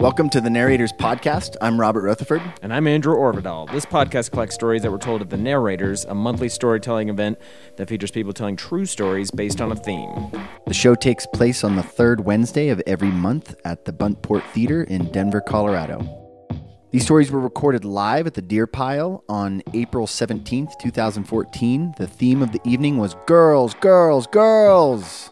Welcome 0.00 0.30
to 0.30 0.40
the 0.40 0.48
Narrators 0.48 0.94
Podcast. 0.94 1.56
I'm 1.60 1.78
Robert 1.78 2.00
Rutherford. 2.00 2.40
And 2.62 2.72
I'm 2.72 2.86
Andrew 2.86 3.14
Orvedahl. 3.14 3.70
This 3.70 3.84
podcast 3.84 4.30
collects 4.30 4.54
stories 4.54 4.80
that 4.80 4.90
were 4.90 4.96
told 4.96 5.20
at 5.20 5.28
the 5.28 5.36
Narrators, 5.36 6.06
a 6.06 6.14
monthly 6.14 6.48
storytelling 6.48 7.10
event 7.10 7.36
that 7.76 7.86
features 7.86 8.10
people 8.10 8.32
telling 8.32 8.56
true 8.56 8.86
stories 8.86 9.30
based 9.30 9.60
on 9.60 9.70
a 9.70 9.76
theme. 9.76 10.32
The 10.66 10.72
show 10.72 10.94
takes 10.94 11.26
place 11.26 11.62
on 11.64 11.76
the 11.76 11.82
third 11.82 12.24
Wednesday 12.24 12.70
of 12.70 12.80
every 12.86 13.10
month 13.10 13.54
at 13.66 13.84
the 13.84 13.92
Buntport 13.92 14.42
Theater 14.54 14.84
in 14.84 15.12
Denver, 15.12 15.42
Colorado. 15.42 16.48
These 16.92 17.04
stories 17.04 17.30
were 17.30 17.38
recorded 17.38 17.84
live 17.84 18.26
at 18.26 18.32
the 18.32 18.40
Deer 18.40 18.66
Pile 18.66 19.22
on 19.28 19.62
April 19.74 20.06
17th, 20.06 20.78
2014. 20.80 21.96
The 21.98 22.06
theme 22.06 22.40
of 22.40 22.52
the 22.52 22.60
evening 22.64 22.96
was 22.96 23.16
Girls, 23.26 23.74
Girls, 23.74 24.26
Girls. 24.28 25.30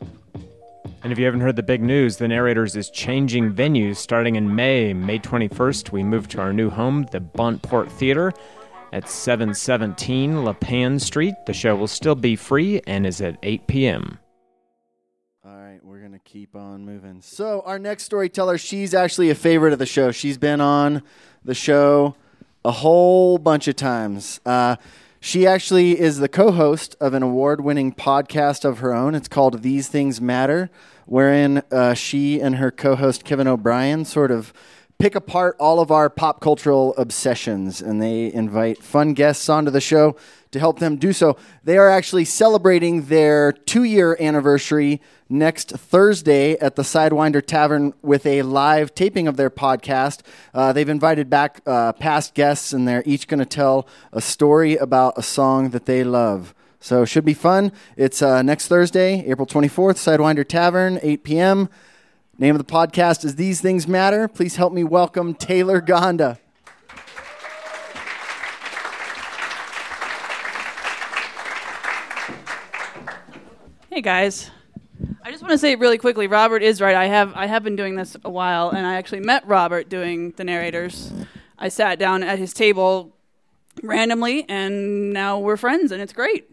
And 1.03 1.13
if 1.13 1.19
you 1.19 1.27
haven't 1.27 1.43
heard 1.43 1.55
the 1.55 1.63
big 1.63 1.81
news, 1.81 2.17
the 2.17 2.27
Narrators 2.27 2.75
is 2.75 2.91
changing 2.91 3.53
venues 3.53 3.97
starting 3.97 4.35
in 4.35 4.57
May. 4.57 4.93
May 4.93 5.21
21st, 5.21 5.93
we 5.93 6.03
move 6.03 6.27
to 6.29 6.41
our 6.41 6.53
new 6.53 6.71
home, 6.71 7.07
the 7.13 7.21
Buntport 7.21 7.91
Theater 7.93 8.33
at 8.93 9.09
717 9.09 10.33
Lipan 10.33 11.01
Street. 11.01 11.35
The 11.47 11.53
show 11.53 11.77
will 11.77 11.87
still 11.87 12.17
be 12.17 12.35
free 12.35 12.81
and 12.85 13.07
is 13.07 13.21
at 13.21 13.39
8 13.45 13.69
p.m. 13.69 14.19
All 15.45 15.57
right, 15.57 15.79
we're 15.85 16.01
going 16.01 16.13
to 16.13 16.19
keep 16.19 16.57
on 16.57 16.85
moving. 16.85 17.21
So, 17.21 17.63
our 17.65 17.79
next 17.79 18.03
storyteller, 18.03 18.59
she's 18.59 18.93
actually 18.93 19.31
a 19.31 19.37
favorite 19.37 19.73
of 19.73 19.79
the 19.79 19.87
show. 19.87 20.11
She's 20.11 20.37
been 20.37 20.61
on 20.61 21.05
the 21.45 21.55
show 21.55 22.17
a 22.65 22.73
whole 22.73 23.39
bunch 23.39 23.69
of 23.69 23.77
times. 23.77 24.41
Uh, 24.45 24.75
she 25.21 25.47
actually 25.47 25.99
is 25.99 26.19
the 26.19 26.29
co 26.29 26.53
host 26.53 26.97
of 27.01 27.15
an 27.15 27.23
award 27.23 27.61
winning 27.61 27.93
podcast 27.93 28.65
of 28.65 28.79
her 28.79 28.95
own. 28.95 29.15
It's 29.15 29.29
called 29.29 29.63
These 29.63 29.89
Things 29.89 30.21
Matter, 30.21 30.71
wherein 31.07 31.63
uh, 31.71 31.95
she 31.95 32.41
and 32.41 32.57
her 32.57 32.71
co 32.71 32.95
host 32.97 33.25
Kevin 33.25 33.49
O'Brien 33.49 34.05
sort 34.05 34.31
of 34.31 34.53
pick 34.99 35.15
apart 35.15 35.55
all 35.61 35.79
of 35.79 35.93
our 35.93 36.11
pop 36.11 36.41
cultural 36.41 36.93
obsessions 36.97 37.81
and 37.81 38.03
they 38.03 38.33
invite 38.33 38.83
fun 38.83 39.15
guests 39.15 39.49
onto 39.49 39.71
the 39.71 39.81
show 39.81 40.17
to 40.51 40.59
help 40.59 40.81
them 40.81 40.97
do 40.97 41.13
so. 41.13 41.37
They 41.63 41.79
are 41.79 41.89
actually 41.89 42.25
celebrating 42.25 43.03
their 43.03 43.53
two 43.53 43.85
year 43.85 44.17
anniversary 44.19 45.01
next 45.29 45.71
Thursday 45.71 46.59
at 46.59 46.75
the 46.75 46.83
Sidewinder 46.83 47.45
Tavern 47.45 47.95
with 48.03 48.27
a 48.27 48.43
live 48.43 48.93
taping 48.93 49.29
of 49.29 49.37
their 49.37 49.51
podcast. 49.51 50.23
Uh, 50.53 50.73
they've 50.73 50.89
invited 50.89 51.31
back 51.31 51.61
uh, 51.65 51.93
past 51.93 52.35
guests 52.35 52.73
and 52.73 52.89
they're 52.89 53.05
each 53.07 53.29
going 53.29 53.39
to 53.39 53.47
tell 53.47 53.87
a 54.13 54.21
story 54.21 54.77
about 54.77 55.17
a 55.17 55.23
song 55.23 55.71
that 55.71 55.87
they 55.87 56.03
love. 56.03 56.55
So 56.81 57.05
should 57.05 57.25
be 57.25 57.35
fun. 57.35 57.71
It's 57.97 58.21
uh, 58.21 58.43
next 58.43 58.67
Thursday, 58.67 59.25
April 59.27 59.47
24th, 59.47 59.95
Sidewinder 59.95 60.47
Tavern, 60.47 60.99
8 61.03 61.23
p.m. 61.23 61.69
Name 62.41 62.55
of 62.55 62.65
the 62.65 62.73
podcast 62.73 63.25
is 63.25 63.35
These 63.35 63.61
Things 63.61 63.89
Matter. 63.89 64.29
Please 64.29 64.55
help 64.55 64.73
me 64.73 64.85
welcome 64.85 65.35
Taylor 65.35 65.81
Gonda. 65.81 66.39
Hey 73.91 74.01
guys. 74.01 74.53
I 75.25 75.33
just 75.33 75.43
want 75.43 75.51
to 75.51 75.59
say 75.59 75.75
really 75.75 75.99
quickly, 75.99 76.29
Robert 76.29 76.63
is 76.63 76.81
right. 76.81 76.95
I 76.95 77.07
have 77.07 77.33
I 77.35 77.47
have 77.47 77.65
been 77.65 77.75
doing 77.75 77.97
this 77.97 78.17
a 78.25 78.31
while, 78.31 78.71
and 78.71 78.87
I 78.87 78.95
actually 78.95 79.19
met 79.19 79.45
Robert 79.45 79.89
doing 79.89 80.31
the 80.37 80.45
narrators. 80.45 81.13
I 81.59 81.69
sat 81.69 81.99
down 81.99 82.23
at 82.23 82.39
his 82.39 82.55
table 82.55 83.17
randomly, 83.83 84.49
and 84.49 85.13
now 85.13 85.41
we're 85.41 85.57
friends, 85.57 85.91
and 85.91 86.01
it's 86.01 86.13
great. 86.13 86.49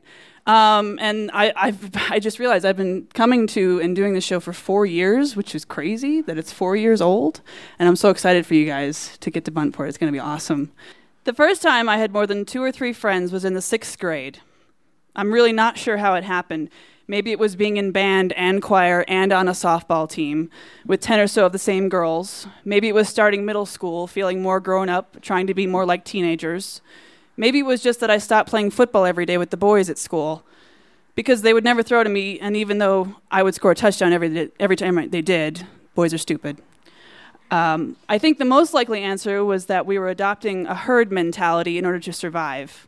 Um, 0.46 1.00
and 1.02 1.32
I, 1.34 1.52
I've, 1.56 1.90
I 2.12 2.20
just 2.20 2.40
realized 2.40 2.66
I've 2.66 2.78
been 2.78 3.08
coming 3.14 3.48
to 3.48 3.80
and 3.82 3.96
doing 3.96 4.14
this 4.14 4.24
show 4.24 4.40
for 4.40 4.54
four 4.54 4.86
years, 4.86 5.36
which 5.36 5.56
is 5.56 5.66
crazy 5.66 6.22
that 6.22 6.38
it's 6.38 6.52
four 6.52 6.76
years 6.76 7.02
old. 7.02 7.42
And 7.80 7.88
I'm 7.88 7.96
so 7.96 8.10
excited 8.10 8.46
for 8.46 8.54
you 8.54 8.66
guys 8.66 9.18
to 9.20 9.32
get 9.32 9.46
to 9.46 9.52
Buntport. 9.52 9.90
It's 9.90 9.98
going 9.98 10.12
to 10.12 10.16
be 10.16 10.20
awesome. 10.20 10.72
The 11.24 11.34
first 11.34 11.62
time 11.62 11.90
I 11.90 11.98
had 11.98 12.14
more 12.14 12.28
than 12.28 12.46
two 12.46 12.62
or 12.62 12.72
three 12.72 12.94
friends 12.94 13.32
was 13.32 13.46
in 13.46 13.56
the 13.56 13.62
sixth 13.62 13.98
grade. 13.98 14.40
I'm 15.16 15.32
really 15.32 15.54
not 15.54 15.78
sure 15.78 15.98
how 15.98 16.14
it 16.16 16.24
happened. 16.24 16.70
Maybe 17.08 17.32
it 17.32 17.40
was 17.40 17.56
being 17.56 17.78
in 17.78 17.92
band 17.92 18.34
and 18.34 18.62
choir 18.62 19.06
and 19.08 19.32
on 19.32 19.48
a 19.48 19.52
softball 19.52 20.10
team 20.10 20.50
with 20.86 21.02
10 21.02 21.20
or 21.20 21.28
so 21.28 21.46
of 21.46 21.52
the 21.52 21.60
same 21.60 21.88
girls. 21.88 22.48
Maybe 22.64 22.88
it 22.88 22.96
was 22.96 23.08
starting 23.08 23.46
middle 23.46 23.66
school, 23.66 24.08
feeling 24.08 24.42
more 24.42 24.60
grown 24.60 24.90
up, 24.90 25.22
trying 25.22 25.48
to 25.48 25.54
be 25.54 25.68
more 25.68 25.86
like 25.86 26.04
teenagers. 26.04 26.82
Maybe 27.38 27.60
it 27.60 27.66
was 27.66 27.82
just 27.82 28.00
that 28.00 28.10
I 28.10 28.18
stopped 28.18 28.50
playing 28.50 28.72
football 28.72 29.06
every 29.06 29.26
day 29.26 29.38
with 29.38 29.50
the 29.50 29.58
boys 29.58 29.90
at 29.90 29.98
school 29.98 30.44
because 31.16 31.42
they 31.42 31.54
would 31.54 31.64
never 31.64 31.82
throw 31.82 32.04
to 32.04 32.10
me, 32.10 32.40
and 32.40 32.58
even 32.58 32.78
though 32.78 33.16
I 33.32 33.44
would 33.44 33.56
score 33.56 33.72
a 33.72 33.76
touchdown 33.76 34.12
every, 34.12 34.52
every 34.60 34.76
time 34.76 35.10
they 35.10 35.22
did, 35.22 35.66
boys 35.94 36.14
are 36.14 36.18
stupid. 36.18 36.62
Um, 37.52 37.96
I 38.10 38.18
think 38.18 38.38
the 38.38 38.46
most 38.46 38.74
likely 38.74 39.02
answer 39.02 39.44
was 39.44 39.68
that 39.68 39.86
we 39.86 39.98
were 39.98 40.10
adopting 40.10 40.66
a 40.68 40.76
herd 40.76 41.12
mentality 41.12 41.78
in 41.78 41.86
order 41.86 42.00
to 42.00 42.12
survive. 42.12 42.88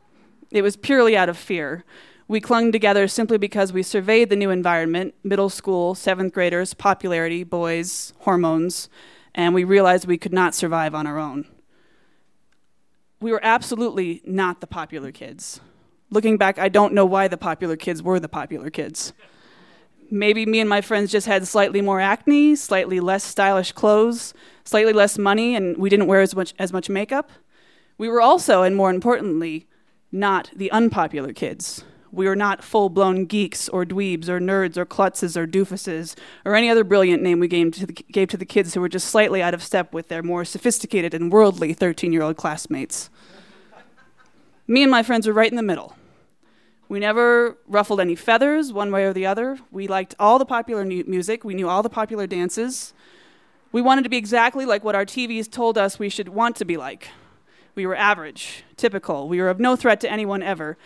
It 0.51 0.61
was 0.61 0.75
purely 0.75 1.15
out 1.15 1.29
of 1.29 1.37
fear. 1.37 1.85
We 2.27 2.41
clung 2.41 2.71
together 2.71 3.07
simply 3.07 3.37
because 3.37 3.71
we 3.71 3.83
surveyed 3.83 4.29
the 4.29 4.35
new 4.35 4.49
environment 4.49 5.13
middle 5.23 5.49
school, 5.49 5.95
seventh 5.95 6.33
graders, 6.33 6.73
popularity, 6.73 7.43
boys, 7.43 8.13
hormones 8.19 8.89
and 9.37 9.53
we 9.53 9.63
realized 9.63 10.07
we 10.07 10.17
could 10.17 10.33
not 10.33 10.55
survive 10.55 10.95
on 10.95 11.07
our 11.07 11.19
own 11.19 11.45
we 13.19 13.31
were 13.31 13.39
absolutely 13.43 14.21
not 14.25 14.61
the 14.61 14.67
popular 14.67 15.11
kids. 15.11 15.59
Looking 16.09 16.37
back, 16.37 16.59
I 16.59 16.69
don't 16.69 16.93
know 16.93 17.05
why 17.05 17.27
the 17.27 17.37
popular 17.37 17.75
kids 17.75 18.01
were 18.01 18.19
the 18.19 18.29
popular 18.29 18.69
kids. 18.69 19.13
Maybe 20.09 20.45
me 20.45 20.59
and 20.59 20.69
my 20.69 20.79
friends 20.79 21.11
just 21.11 21.27
had 21.27 21.45
slightly 21.47 21.81
more 21.81 21.99
acne, 21.99 22.55
slightly 22.55 22.99
less 22.99 23.23
stylish 23.23 23.73
clothes, 23.73 24.33
slightly 24.63 24.93
less 24.93 25.17
money, 25.17 25.55
and 25.55 25.77
we 25.77 25.89
didn't 25.89 26.07
wear 26.07 26.21
as 26.21 26.33
much, 26.33 26.53
as 26.57 26.71
much 26.71 26.89
makeup. 26.89 27.29
We 27.97 28.07
were 28.07 28.21
also, 28.21 28.63
and 28.63 28.75
more 28.75 28.89
importantly, 28.89 29.67
not 30.11 30.51
the 30.55 30.71
unpopular 30.71 31.33
kids. 31.33 31.83
We 32.11 32.27
were 32.27 32.35
not 32.35 32.63
full 32.63 32.89
blown 32.89 33.25
geeks 33.25 33.67
or 33.69 33.85
dweebs 33.85 34.29
or 34.29 34.39
nerds 34.39 34.77
or 34.77 34.85
klutzes 34.85 35.35
or 35.35 35.45
doofuses 35.45 36.15
or 36.45 36.55
any 36.55 36.69
other 36.69 36.83
brilliant 36.83 37.21
name 37.21 37.39
we 37.39 37.47
gave 37.47 37.71
to, 37.73 37.85
the, 37.85 37.93
gave 37.93 38.29
to 38.29 38.37
the 38.37 38.45
kids 38.45 38.73
who 38.73 38.81
were 38.81 38.89
just 38.89 39.09
slightly 39.09 39.41
out 39.41 39.53
of 39.53 39.61
step 39.61 39.93
with 39.93 40.07
their 40.07 40.23
more 40.23 40.45
sophisticated 40.45 41.13
and 41.13 41.31
worldly 41.31 41.73
13 41.73 42.13
year 42.13 42.21
old 42.21 42.37
classmates. 42.37 43.09
Me 44.67 44.81
and 44.83 44.91
my 44.91 45.03
friends 45.03 45.27
were 45.27 45.33
right 45.33 45.49
in 45.51 45.57
the 45.57 45.63
middle. 45.63 45.95
We 46.89 46.99
never 46.99 47.57
ruffled 47.67 47.99
any 47.99 48.15
feathers 48.15 48.71
one 48.71 48.91
way 48.91 49.03
or 49.03 49.13
the 49.13 49.25
other. 49.25 49.59
We 49.71 49.87
liked 49.87 50.15
all 50.19 50.39
the 50.39 50.45
popular 50.45 50.85
music, 50.85 51.43
we 51.43 51.53
knew 51.53 51.67
all 51.67 51.83
the 51.83 51.89
popular 51.89 52.27
dances. 52.27 52.93
We 53.71 53.81
wanted 53.81 54.03
to 54.03 54.09
be 54.09 54.17
exactly 54.17 54.65
like 54.65 54.83
what 54.83 54.95
our 54.95 55.05
TVs 55.05 55.51
told 55.51 55.77
us 55.77 55.99
we 55.99 56.09
should 56.09 56.29
want 56.29 56.55
to 56.57 56.65
be 56.65 56.77
like. 56.77 57.09
We 57.75 57.85
were 57.85 57.95
average, 57.95 58.63
typical. 58.75 59.27
We 59.27 59.39
were 59.39 59.49
of 59.49 59.59
no 59.59 59.75
threat 59.75 59.99
to 60.01 60.11
anyone 60.11 60.41
ever. 60.41 60.77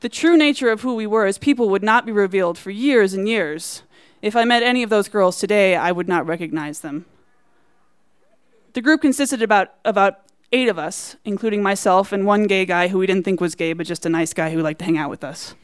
The 0.00 0.08
true 0.08 0.36
nature 0.36 0.70
of 0.70 0.82
who 0.82 0.94
we 0.94 1.06
were 1.06 1.26
as 1.26 1.38
people 1.38 1.68
would 1.70 1.82
not 1.82 2.06
be 2.06 2.12
revealed 2.12 2.56
for 2.56 2.70
years 2.70 3.14
and 3.14 3.28
years. 3.28 3.82
If 4.22 4.36
I 4.36 4.44
met 4.44 4.62
any 4.62 4.82
of 4.82 4.90
those 4.90 5.08
girls 5.08 5.38
today, 5.38 5.74
I 5.74 5.90
would 5.90 6.08
not 6.08 6.26
recognize 6.26 6.80
them. 6.80 7.04
The 8.74 8.80
group 8.80 9.00
consisted 9.00 9.42
about 9.42 9.74
about 9.84 10.20
eight 10.52 10.68
of 10.68 10.78
us, 10.78 11.16
including 11.24 11.62
myself 11.62 12.12
and 12.12 12.24
one 12.24 12.44
gay 12.44 12.64
guy 12.64 12.88
who 12.88 12.98
we 12.98 13.06
didn't 13.06 13.24
think 13.24 13.40
was 13.40 13.54
gay, 13.54 13.72
but 13.72 13.86
just 13.86 14.06
a 14.06 14.08
nice 14.08 14.32
guy 14.32 14.50
who 14.50 14.62
liked 14.62 14.78
to 14.78 14.84
hang 14.84 14.96
out 14.96 15.10
with 15.10 15.24
us. 15.24 15.54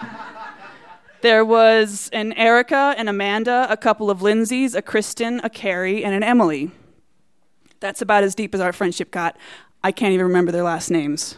there 1.22 1.44
was 1.44 2.08
an 2.12 2.32
Erica, 2.34 2.94
an 2.96 3.08
Amanda, 3.08 3.66
a 3.68 3.76
couple 3.76 4.10
of 4.10 4.20
Lindsays, 4.20 4.74
a 4.74 4.82
Kristen, 4.82 5.40
a 5.42 5.50
Carrie, 5.50 6.04
and 6.04 6.14
an 6.14 6.22
Emily. 6.22 6.70
That's 7.80 8.00
about 8.00 8.22
as 8.22 8.34
deep 8.34 8.54
as 8.54 8.60
our 8.60 8.72
friendship 8.72 9.10
got. 9.10 9.36
I 9.82 9.90
can't 9.90 10.12
even 10.12 10.26
remember 10.26 10.52
their 10.52 10.62
last 10.62 10.88
names. 10.88 11.36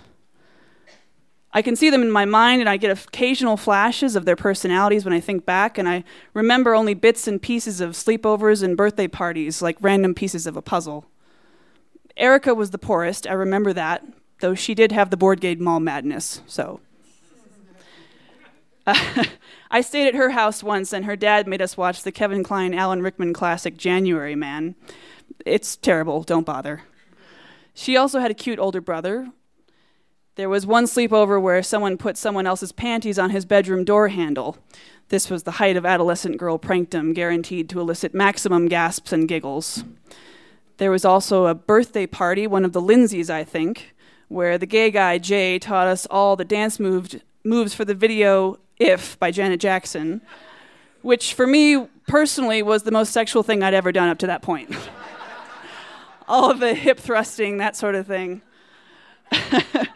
I 1.56 1.62
can 1.62 1.76
see 1.76 1.88
them 1.88 2.02
in 2.02 2.10
my 2.10 2.24
mind, 2.24 2.60
and 2.60 2.68
I 2.68 2.76
get 2.76 3.06
occasional 3.06 3.56
flashes 3.56 4.16
of 4.16 4.24
their 4.24 4.34
personalities 4.34 5.04
when 5.04 5.14
I 5.14 5.20
think 5.20 5.46
back, 5.46 5.78
and 5.78 5.88
I 5.88 6.02
remember 6.34 6.74
only 6.74 6.94
bits 6.94 7.28
and 7.28 7.40
pieces 7.40 7.80
of 7.80 7.92
sleepovers 7.92 8.64
and 8.64 8.76
birthday 8.76 9.06
parties, 9.06 9.62
like 9.62 9.76
random 9.80 10.14
pieces 10.14 10.48
of 10.48 10.56
a 10.56 10.62
puzzle. 10.62 11.06
Erica 12.16 12.56
was 12.56 12.70
the 12.70 12.78
poorest, 12.78 13.28
I 13.28 13.34
remember 13.34 13.72
that, 13.72 14.04
though 14.40 14.56
she 14.56 14.74
did 14.74 14.90
have 14.90 15.10
the 15.10 15.16
board 15.16 15.40
game 15.40 15.62
mall 15.62 15.78
madness, 15.78 16.42
so. 16.46 16.80
I 19.70 19.80
stayed 19.80 20.08
at 20.08 20.16
her 20.16 20.30
house 20.30 20.60
once, 20.60 20.92
and 20.92 21.04
her 21.04 21.16
dad 21.16 21.46
made 21.46 21.62
us 21.62 21.76
watch 21.76 22.02
the 22.02 22.12
Kevin 22.12 22.42
Kline 22.42 22.74
Alan 22.74 23.00
Rickman 23.00 23.32
classic 23.32 23.76
January 23.76 24.34
Man. 24.34 24.74
It's 25.46 25.76
terrible, 25.76 26.24
don't 26.24 26.44
bother. 26.44 26.82
She 27.74 27.96
also 27.96 28.18
had 28.18 28.32
a 28.32 28.34
cute 28.34 28.58
older 28.58 28.80
brother, 28.80 29.30
there 30.36 30.48
was 30.48 30.66
one 30.66 30.84
sleepover 30.84 31.40
where 31.40 31.62
someone 31.62 31.96
put 31.96 32.16
someone 32.16 32.46
else's 32.46 32.72
panties 32.72 33.18
on 33.18 33.30
his 33.30 33.44
bedroom 33.44 33.84
door 33.84 34.08
handle. 34.08 34.58
This 35.08 35.30
was 35.30 35.44
the 35.44 35.52
height 35.52 35.76
of 35.76 35.86
adolescent 35.86 36.38
girl 36.38 36.58
prankdom, 36.58 37.14
guaranteed 37.14 37.68
to 37.70 37.80
elicit 37.80 38.14
maximum 38.14 38.66
gasps 38.66 39.12
and 39.12 39.28
giggles. 39.28 39.84
There 40.78 40.90
was 40.90 41.04
also 41.04 41.46
a 41.46 41.54
birthday 41.54 42.06
party, 42.06 42.48
one 42.48 42.64
of 42.64 42.72
the 42.72 42.80
Lindsays, 42.80 43.30
I 43.30 43.44
think, 43.44 43.94
where 44.26 44.58
the 44.58 44.66
gay 44.66 44.90
guy, 44.90 45.18
Jay, 45.18 45.58
taught 45.60 45.86
us 45.86 46.04
all 46.06 46.34
the 46.34 46.44
dance 46.44 46.80
moved, 46.80 47.22
moves 47.44 47.74
for 47.74 47.84
the 47.84 47.94
video 47.94 48.58
If 48.80 49.16
by 49.20 49.30
Janet 49.30 49.60
Jackson, 49.60 50.20
which 51.02 51.34
for 51.34 51.46
me 51.46 51.86
personally 52.08 52.60
was 52.60 52.82
the 52.82 52.90
most 52.90 53.12
sexual 53.12 53.44
thing 53.44 53.62
I'd 53.62 53.72
ever 53.72 53.92
done 53.92 54.08
up 54.08 54.18
to 54.18 54.26
that 54.26 54.42
point. 54.42 54.74
all 56.28 56.50
of 56.50 56.58
the 56.58 56.74
hip 56.74 56.98
thrusting, 56.98 57.58
that 57.58 57.76
sort 57.76 57.94
of 57.94 58.08
thing. 58.08 58.42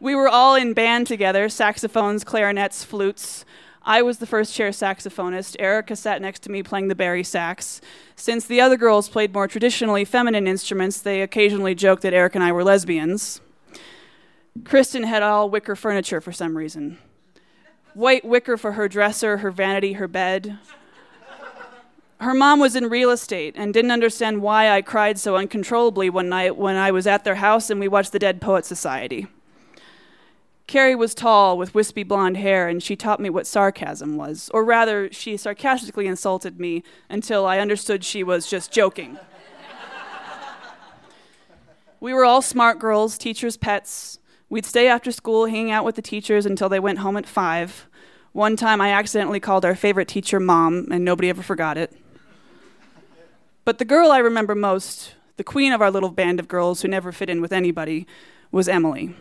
we 0.00 0.14
were 0.14 0.28
all 0.28 0.54
in 0.54 0.72
band 0.72 1.06
together 1.06 1.48
saxophones, 1.48 2.24
clarinets, 2.24 2.84
flutes. 2.84 3.44
I 3.82 4.02
was 4.02 4.18
the 4.18 4.26
first 4.26 4.54
chair 4.54 4.70
saxophonist. 4.70 5.56
Erica 5.58 5.96
sat 5.96 6.20
next 6.20 6.42
to 6.42 6.50
me 6.50 6.62
playing 6.62 6.88
the 6.88 6.94
bari 6.94 7.24
sax. 7.24 7.80
Since 8.16 8.46
the 8.46 8.60
other 8.60 8.76
girls 8.76 9.08
played 9.08 9.32
more 9.32 9.48
traditionally 9.48 10.04
feminine 10.04 10.46
instruments, 10.46 11.00
they 11.00 11.22
occasionally 11.22 11.74
joked 11.74 12.02
that 12.02 12.12
Eric 12.12 12.34
and 12.34 12.44
I 12.44 12.52
were 12.52 12.64
lesbians. 12.64 13.40
Kristen 14.64 15.04
had 15.04 15.22
all 15.22 15.48
wicker 15.48 15.74
furniture 15.76 16.20
for 16.20 16.32
some 16.32 16.56
reason 16.56 16.98
white 17.98 18.24
wicker 18.24 18.56
for 18.56 18.72
her 18.72 18.88
dresser, 18.88 19.38
her 19.38 19.50
vanity, 19.50 19.94
her 19.94 20.06
bed. 20.06 20.56
Her 22.20 22.32
mom 22.32 22.60
was 22.60 22.76
in 22.76 22.88
real 22.88 23.10
estate 23.10 23.54
and 23.56 23.74
didn't 23.74 23.90
understand 23.90 24.40
why 24.40 24.70
I 24.70 24.82
cried 24.82 25.18
so 25.18 25.36
uncontrollably 25.36 26.08
one 26.08 26.28
night 26.28 26.56
when 26.56 26.76
I 26.76 26.92
was 26.92 27.08
at 27.08 27.24
their 27.24 27.36
house 27.36 27.70
and 27.70 27.80
we 27.80 27.88
watched 27.88 28.12
the 28.12 28.18
Dead 28.20 28.40
Poet 28.40 28.64
Society. 28.64 29.26
Carrie 30.68 30.94
was 30.94 31.14
tall 31.14 31.56
with 31.56 31.74
wispy 31.74 32.02
blonde 32.02 32.36
hair, 32.36 32.68
and 32.68 32.82
she 32.82 32.94
taught 32.94 33.20
me 33.20 33.30
what 33.30 33.46
sarcasm 33.46 34.18
was. 34.18 34.50
Or 34.52 34.62
rather, 34.62 35.10
she 35.10 35.38
sarcastically 35.38 36.06
insulted 36.06 36.60
me 36.60 36.82
until 37.08 37.46
I 37.46 37.58
understood 37.58 38.04
she 38.04 38.22
was 38.22 38.48
just 38.48 38.70
joking. 38.70 39.18
we 42.00 42.12
were 42.12 42.26
all 42.26 42.42
smart 42.42 42.78
girls, 42.78 43.16
teachers' 43.16 43.56
pets. 43.56 44.18
We'd 44.50 44.66
stay 44.66 44.88
after 44.88 45.10
school 45.10 45.46
hanging 45.46 45.70
out 45.70 45.86
with 45.86 45.94
the 45.94 46.02
teachers 46.02 46.44
until 46.44 46.68
they 46.68 46.78
went 46.78 46.98
home 46.98 47.16
at 47.16 47.26
five. 47.26 47.86
One 48.32 48.54
time 48.54 48.82
I 48.82 48.90
accidentally 48.90 49.40
called 49.40 49.64
our 49.64 49.74
favorite 49.74 50.06
teacher 50.06 50.38
mom, 50.38 50.88
and 50.90 51.02
nobody 51.02 51.30
ever 51.30 51.42
forgot 51.42 51.78
it. 51.78 51.96
But 53.64 53.78
the 53.78 53.86
girl 53.86 54.10
I 54.10 54.18
remember 54.18 54.54
most, 54.54 55.14
the 55.38 55.44
queen 55.44 55.72
of 55.72 55.80
our 55.80 55.90
little 55.90 56.10
band 56.10 56.38
of 56.38 56.46
girls 56.46 56.82
who 56.82 56.88
never 56.88 57.10
fit 57.10 57.30
in 57.30 57.40
with 57.40 57.54
anybody, 57.54 58.06
was 58.52 58.68
Emily. 58.68 59.14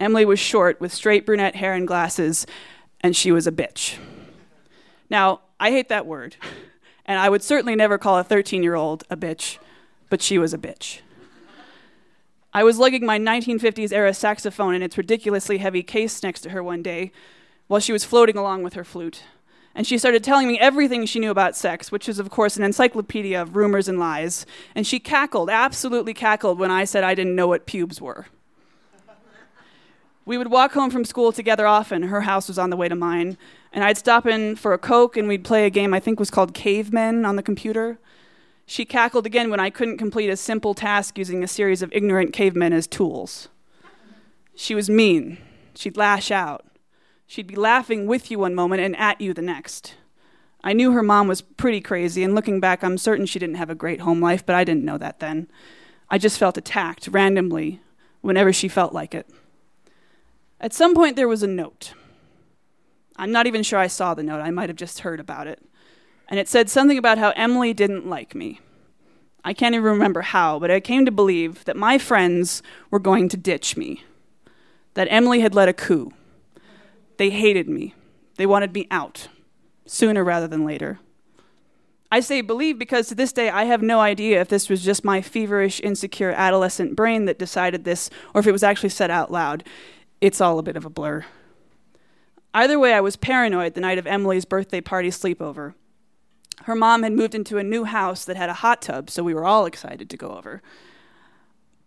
Emily 0.00 0.24
was 0.24 0.40
short, 0.40 0.80
with 0.80 0.94
straight 0.94 1.26
brunette 1.26 1.56
hair 1.56 1.74
and 1.74 1.86
glasses, 1.86 2.46
and 3.02 3.14
she 3.14 3.30
was 3.30 3.46
a 3.46 3.52
bitch. 3.52 3.98
Now, 5.10 5.42
I 5.60 5.70
hate 5.70 5.90
that 5.90 6.06
word, 6.06 6.36
and 7.04 7.18
I 7.18 7.28
would 7.28 7.42
certainly 7.42 7.76
never 7.76 7.98
call 7.98 8.18
a 8.18 8.24
13 8.24 8.62
year 8.62 8.74
old 8.74 9.04
a 9.10 9.16
bitch, 9.16 9.58
but 10.08 10.22
she 10.22 10.38
was 10.38 10.54
a 10.54 10.58
bitch. 10.58 11.00
I 12.52 12.64
was 12.64 12.78
lugging 12.78 13.06
my 13.06 13.18
1950s 13.18 13.92
era 13.92 14.12
saxophone 14.14 14.74
in 14.74 14.82
its 14.82 14.98
ridiculously 14.98 15.58
heavy 15.58 15.82
case 15.82 16.22
next 16.22 16.40
to 16.40 16.50
her 16.50 16.62
one 16.62 16.82
day 16.82 17.12
while 17.68 17.78
she 17.78 17.92
was 17.92 18.04
floating 18.04 18.36
along 18.36 18.64
with 18.64 18.74
her 18.74 18.82
flute. 18.82 19.22
And 19.72 19.86
she 19.86 19.98
started 19.98 20.24
telling 20.24 20.48
me 20.48 20.58
everything 20.58 21.06
she 21.06 21.20
knew 21.20 21.30
about 21.30 21.54
sex, 21.54 21.92
which 21.92 22.08
is, 22.08 22.18
of 22.18 22.28
course, 22.28 22.56
an 22.56 22.64
encyclopedia 22.64 23.40
of 23.40 23.54
rumors 23.54 23.86
and 23.86 24.00
lies. 24.00 24.44
And 24.74 24.84
she 24.84 24.98
cackled, 24.98 25.48
absolutely 25.48 26.12
cackled, 26.12 26.58
when 26.58 26.72
I 26.72 26.82
said 26.82 27.04
I 27.04 27.14
didn't 27.14 27.36
know 27.36 27.46
what 27.46 27.66
pubes 27.66 28.00
were. 28.00 28.26
We 30.30 30.38
would 30.38 30.52
walk 30.52 30.74
home 30.74 30.90
from 30.90 31.04
school 31.04 31.32
together 31.32 31.66
often. 31.66 32.04
Her 32.04 32.20
house 32.20 32.46
was 32.46 32.56
on 32.56 32.70
the 32.70 32.76
way 32.76 32.88
to 32.88 32.94
mine. 32.94 33.36
And 33.72 33.82
I'd 33.82 33.98
stop 33.98 34.26
in 34.26 34.54
for 34.54 34.72
a 34.72 34.78
Coke 34.78 35.16
and 35.16 35.26
we'd 35.26 35.42
play 35.42 35.66
a 35.66 35.70
game 35.70 35.92
I 35.92 35.98
think 35.98 36.20
was 36.20 36.30
called 36.30 36.54
Cavemen 36.54 37.24
on 37.24 37.34
the 37.34 37.42
computer. 37.42 37.98
She 38.64 38.84
cackled 38.84 39.26
again 39.26 39.50
when 39.50 39.58
I 39.58 39.70
couldn't 39.70 39.98
complete 39.98 40.30
a 40.30 40.36
simple 40.36 40.72
task 40.72 41.18
using 41.18 41.42
a 41.42 41.48
series 41.48 41.82
of 41.82 41.92
ignorant 41.92 42.32
cavemen 42.32 42.72
as 42.72 42.86
tools. 42.86 43.48
She 44.54 44.72
was 44.72 44.88
mean. 44.88 45.38
She'd 45.74 45.96
lash 45.96 46.30
out. 46.30 46.64
She'd 47.26 47.48
be 47.48 47.56
laughing 47.56 48.06
with 48.06 48.30
you 48.30 48.38
one 48.38 48.54
moment 48.54 48.82
and 48.82 48.96
at 48.98 49.20
you 49.20 49.34
the 49.34 49.42
next. 49.42 49.96
I 50.62 50.74
knew 50.74 50.92
her 50.92 51.02
mom 51.02 51.26
was 51.26 51.42
pretty 51.42 51.80
crazy, 51.80 52.22
and 52.22 52.36
looking 52.36 52.60
back, 52.60 52.84
I'm 52.84 52.98
certain 52.98 53.26
she 53.26 53.40
didn't 53.40 53.56
have 53.56 53.70
a 53.70 53.74
great 53.74 54.02
home 54.02 54.20
life, 54.20 54.46
but 54.46 54.54
I 54.54 54.62
didn't 54.62 54.84
know 54.84 54.98
that 54.98 55.18
then. 55.18 55.48
I 56.08 56.18
just 56.18 56.38
felt 56.38 56.56
attacked 56.56 57.08
randomly 57.08 57.80
whenever 58.20 58.52
she 58.52 58.68
felt 58.68 58.92
like 58.92 59.12
it. 59.12 59.28
At 60.60 60.74
some 60.74 60.94
point, 60.94 61.16
there 61.16 61.28
was 61.28 61.42
a 61.42 61.46
note. 61.46 61.94
I'm 63.16 63.32
not 63.32 63.46
even 63.46 63.62
sure 63.62 63.78
I 63.78 63.86
saw 63.86 64.14
the 64.14 64.22
note, 64.22 64.40
I 64.40 64.50
might 64.50 64.68
have 64.68 64.76
just 64.76 65.00
heard 65.00 65.20
about 65.20 65.46
it 65.46 65.62
and 66.30 66.38
it 66.38 66.48
said 66.48 66.70
something 66.70 66.96
about 66.96 67.18
how 67.18 67.30
Emily 67.30 67.74
didn't 67.74 68.08
like 68.08 68.34
me. 68.34 68.60
I 69.44 69.52
can't 69.52 69.74
even 69.74 69.84
remember 69.84 70.20
how, 70.22 70.58
but 70.60 70.70
I 70.70 70.78
came 70.78 71.04
to 71.04 71.10
believe 71.10 71.64
that 71.64 71.76
my 71.76 71.98
friends 71.98 72.62
were 72.90 73.00
going 73.00 73.28
to 73.30 73.36
ditch 73.36 73.76
me, 73.76 74.04
that 74.94 75.08
Emily 75.10 75.40
had 75.40 75.54
led 75.54 75.68
a 75.68 75.72
coup. 75.72 76.12
They 77.16 77.30
hated 77.30 77.68
me, 77.68 77.94
they 78.36 78.46
wanted 78.46 78.72
me 78.72 78.86
out, 78.90 79.28
sooner 79.86 80.22
rather 80.22 80.46
than 80.46 80.64
later. 80.64 81.00
I 82.12 82.20
say 82.20 82.40
believe 82.40 82.78
because 82.78 83.08
to 83.08 83.14
this 83.14 83.32
day 83.32 83.50
I 83.50 83.64
have 83.64 83.82
no 83.82 84.00
idea 84.00 84.40
if 84.40 84.48
this 84.48 84.68
was 84.68 84.84
just 84.84 85.04
my 85.04 85.20
feverish, 85.20 85.80
insecure 85.80 86.32
adolescent 86.32 86.96
brain 86.96 87.24
that 87.26 87.38
decided 87.38 87.84
this 87.84 88.10
or 88.34 88.40
if 88.40 88.46
it 88.46 88.52
was 88.52 88.64
actually 88.64 88.88
said 88.88 89.10
out 89.10 89.30
loud. 89.30 89.64
It's 90.20 90.40
all 90.40 90.58
a 90.58 90.62
bit 90.62 90.76
of 90.76 90.84
a 90.84 90.90
blur. 90.90 91.24
Either 92.52 92.78
way, 92.78 92.92
I 92.92 93.00
was 93.00 93.16
paranoid 93.16 93.74
the 93.74 93.80
night 93.80 93.96
of 93.96 94.06
Emily's 94.06 94.44
birthday 94.44 94.82
party 94.82 95.08
sleepover. 95.08 95.74
Her 96.64 96.74
mom 96.74 97.04
had 97.04 97.12
moved 97.12 97.34
into 97.34 97.56
a 97.56 97.64
new 97.64 97.84
house 97.84 98.26
that 98.26 98.36
had 98.36 98.50
a 98.50 98.54
hot 98.54 98.82
tub, 98.82 99.08
so 99.08 99.22
we 99.22 99.32
were 99.32 99.46
all 99.46 99.64
excited 99.64 100.10
to 100.10 100.16
go 100.18 100.32
over. 100.32 100.60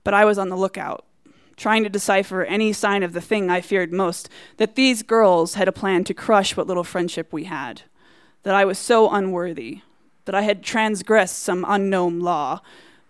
But 0.04 0.16
I 0.16 0.26
was 0.26 0.40
on 0.40 0.50
the 0.50 0.58
lookout, 0.58 1.06
trying 1.58 1.84
to 1.84 1.90
decipher 1.90 2.44
any 2.44 2.74
sign 2.74 3.04
of 3.04 3.14
the 3.14 3.22
thing 3.22 3.52
I 3.52 3.62
feared 3.62 3.94
most 3.94 4.30
that 4.58 4.74
these 4.74 5.04
girls 5.04 5.54
had 5.54 5.68
a 5.68 5.74
plan 5.74 6.04
to 6.06 6.14
crush 6.16 6.58
what 6.58 6.66
little 6.66 6.84
friendship 6.84 7.32
we 7.32 7.44
had, 7.44 7.84
that 8.42 8.56
I 8.56 8.66
was 8.66 8.80
so 8.80 9.12
unworthy, 9.12 9.82
that 10.26 10.34
I 10.34 10.42
had 10.42 10.64
transgressed 10.64 11.38
some 11.38 11.66
unknown 11.68 12.20
law, 12.20 12.62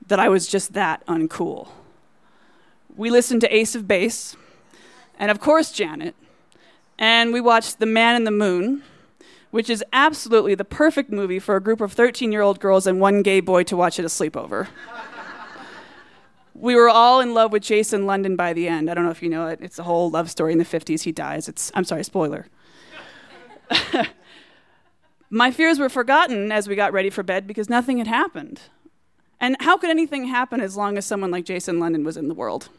that 0.06 0.19
I 0.19 0.28
was 0.28 0.48
just 0.48 0.74
that 0.74 1.06
uncool. 1.08 1.69
We 2.94 3.10
listened 3.10 3.40
to 3.42 3.56
Ace 3.56 3.74
of 3.74 3.88
Base, 3.88 4.36
and 5.24 5.31
of 5.31 5.40
course, 5.40 5.72
Janet, 5.72 6.16
and 7.00 7.31
we 7.31 7.40
watched 7.40 7.80
The 7.80 7.86
Man 7.86 8.18
in 8.18 8.25
the 8.25 8.31
Moon 8.31 8.84
which 9.54 9.70
is 9.70 9.84
absolutely 9.94 10.56
the 10.56 10.66
perfect 10.66 11.12
movie 11.12 11.38
for 11.38 11.56
a 11.56 11.62
group 11.62 11.80
of 11.80 11.94
13 11.94 12.31
year 12.31 12.42
old 12.42 12.60
girls 12.60 12.88
and 12.88 13.00
one 13.00 13.22
gay 13.22 13.40
boy 13.40 13.62
to 13.62 13.78
watch 13.78 14.00
at 14.00 14.06
a 14.06 14.08
sleepover. 14.08 14.68
we 16.56 16.75
were 16.75 16.90
all 16.90 17.20
in 17.20 17.36
love 17.36 17.52
with 17.52 17.62
Jason 17.62 18.08
London 18.08 18.36
by 18.36 18.52
the 18.54 18.68
end. 18.68 18.90
I 18.90 18.96
don't 18.96 19.06
know 19.06 19.12
if 19.12 19.22
you 19.22 19.30
know 19.30 19.46
it. 19.46 19.60
It's 19.62 19.78
a 19.78 19.84
whole 19.84 20.10
love 20.10 20.31
story 20.31 20.54
in 20.54 20.58
the 20.58 20.66
50s. 20.66 21.04
He 21.04 21.12
dies. 21.12 21.48
It's, 21.48 21.72
I'm 21.76 21.84
sorry, 21.84 22.04
spoiler. 22.04 22.48
My 25.30 25.52
fears 25.52 25.78
were 25.78 25.88
forgotten 25.88 26.52
as 26.52 26.68
we 26.68 26.76
got 26.76 26.92
ready 26.92 27.12
for 27.12 27.21
bed 27.21 27.45
because 27.45 27.69
nothing 27.69 28.00
had 28.00 28.07
happened. 28.07 28.59
And 29.40 29.56
how 29.59 29.78
could 29.78 29.92
anything 29.92 30.26
happen 30.26 30.62
as 30.62 30.76
long 30.76 30.97
as 30.97 31.06
someone 31.06 31.30
like 31.30 31.45
Jason 31.45 31.80
London 31.80 32.04
was 32.04 32.18
in 32.18 32.28
the 32.28 32.33
world? 32.33 32.69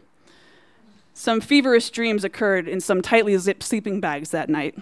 Some 1.17 1.41
feverish 1.41 1.91
dreams 1.91 2.25
occurred 2.25 2.67
in 2.67 2.81
some 2.81 3.01
tightly 3.01 3.37
zipped 3.39 3.63
sleeping 3.63 4.01
bags 4.01 4.31
that 4.31 4.51
night. 4.51 4.77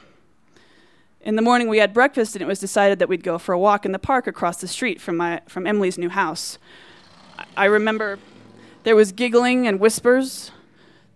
In 1.20 1.36
the 1.36 1.42
morning, 1.42 1.68
we 1.68 1.76
had 1.76 1.92
breakfast, 1.92 2.34
and 2.34 2.42
it 2.42 2.48
was 2.48 2.58
decided 2.58 2.98
that 2.98 3.08
we'd 3.08 3.22
go 3.22 3.36
for 3.36 3.52
a 3.52 3.58
walk 3.58 3.84
in 3.84 3.92
the 3.92 3.98
park 3.98 4.26
across 4.26 4.56
the 4.56 4.66
street 4.66 4.98
from, 4.98 5.18
my, 5.18 5.42
from 5.46 5.66
Emily's 5.66 5.98
new 5.98 6.08
house. 6.08 6.58
I 7.54 7.66
remember 7.66 8.18
there 8.84 8.96
was 8.96 9.12
giggling 9.12 9.68
and 9.68 9.78
whispers. 9.78 10.50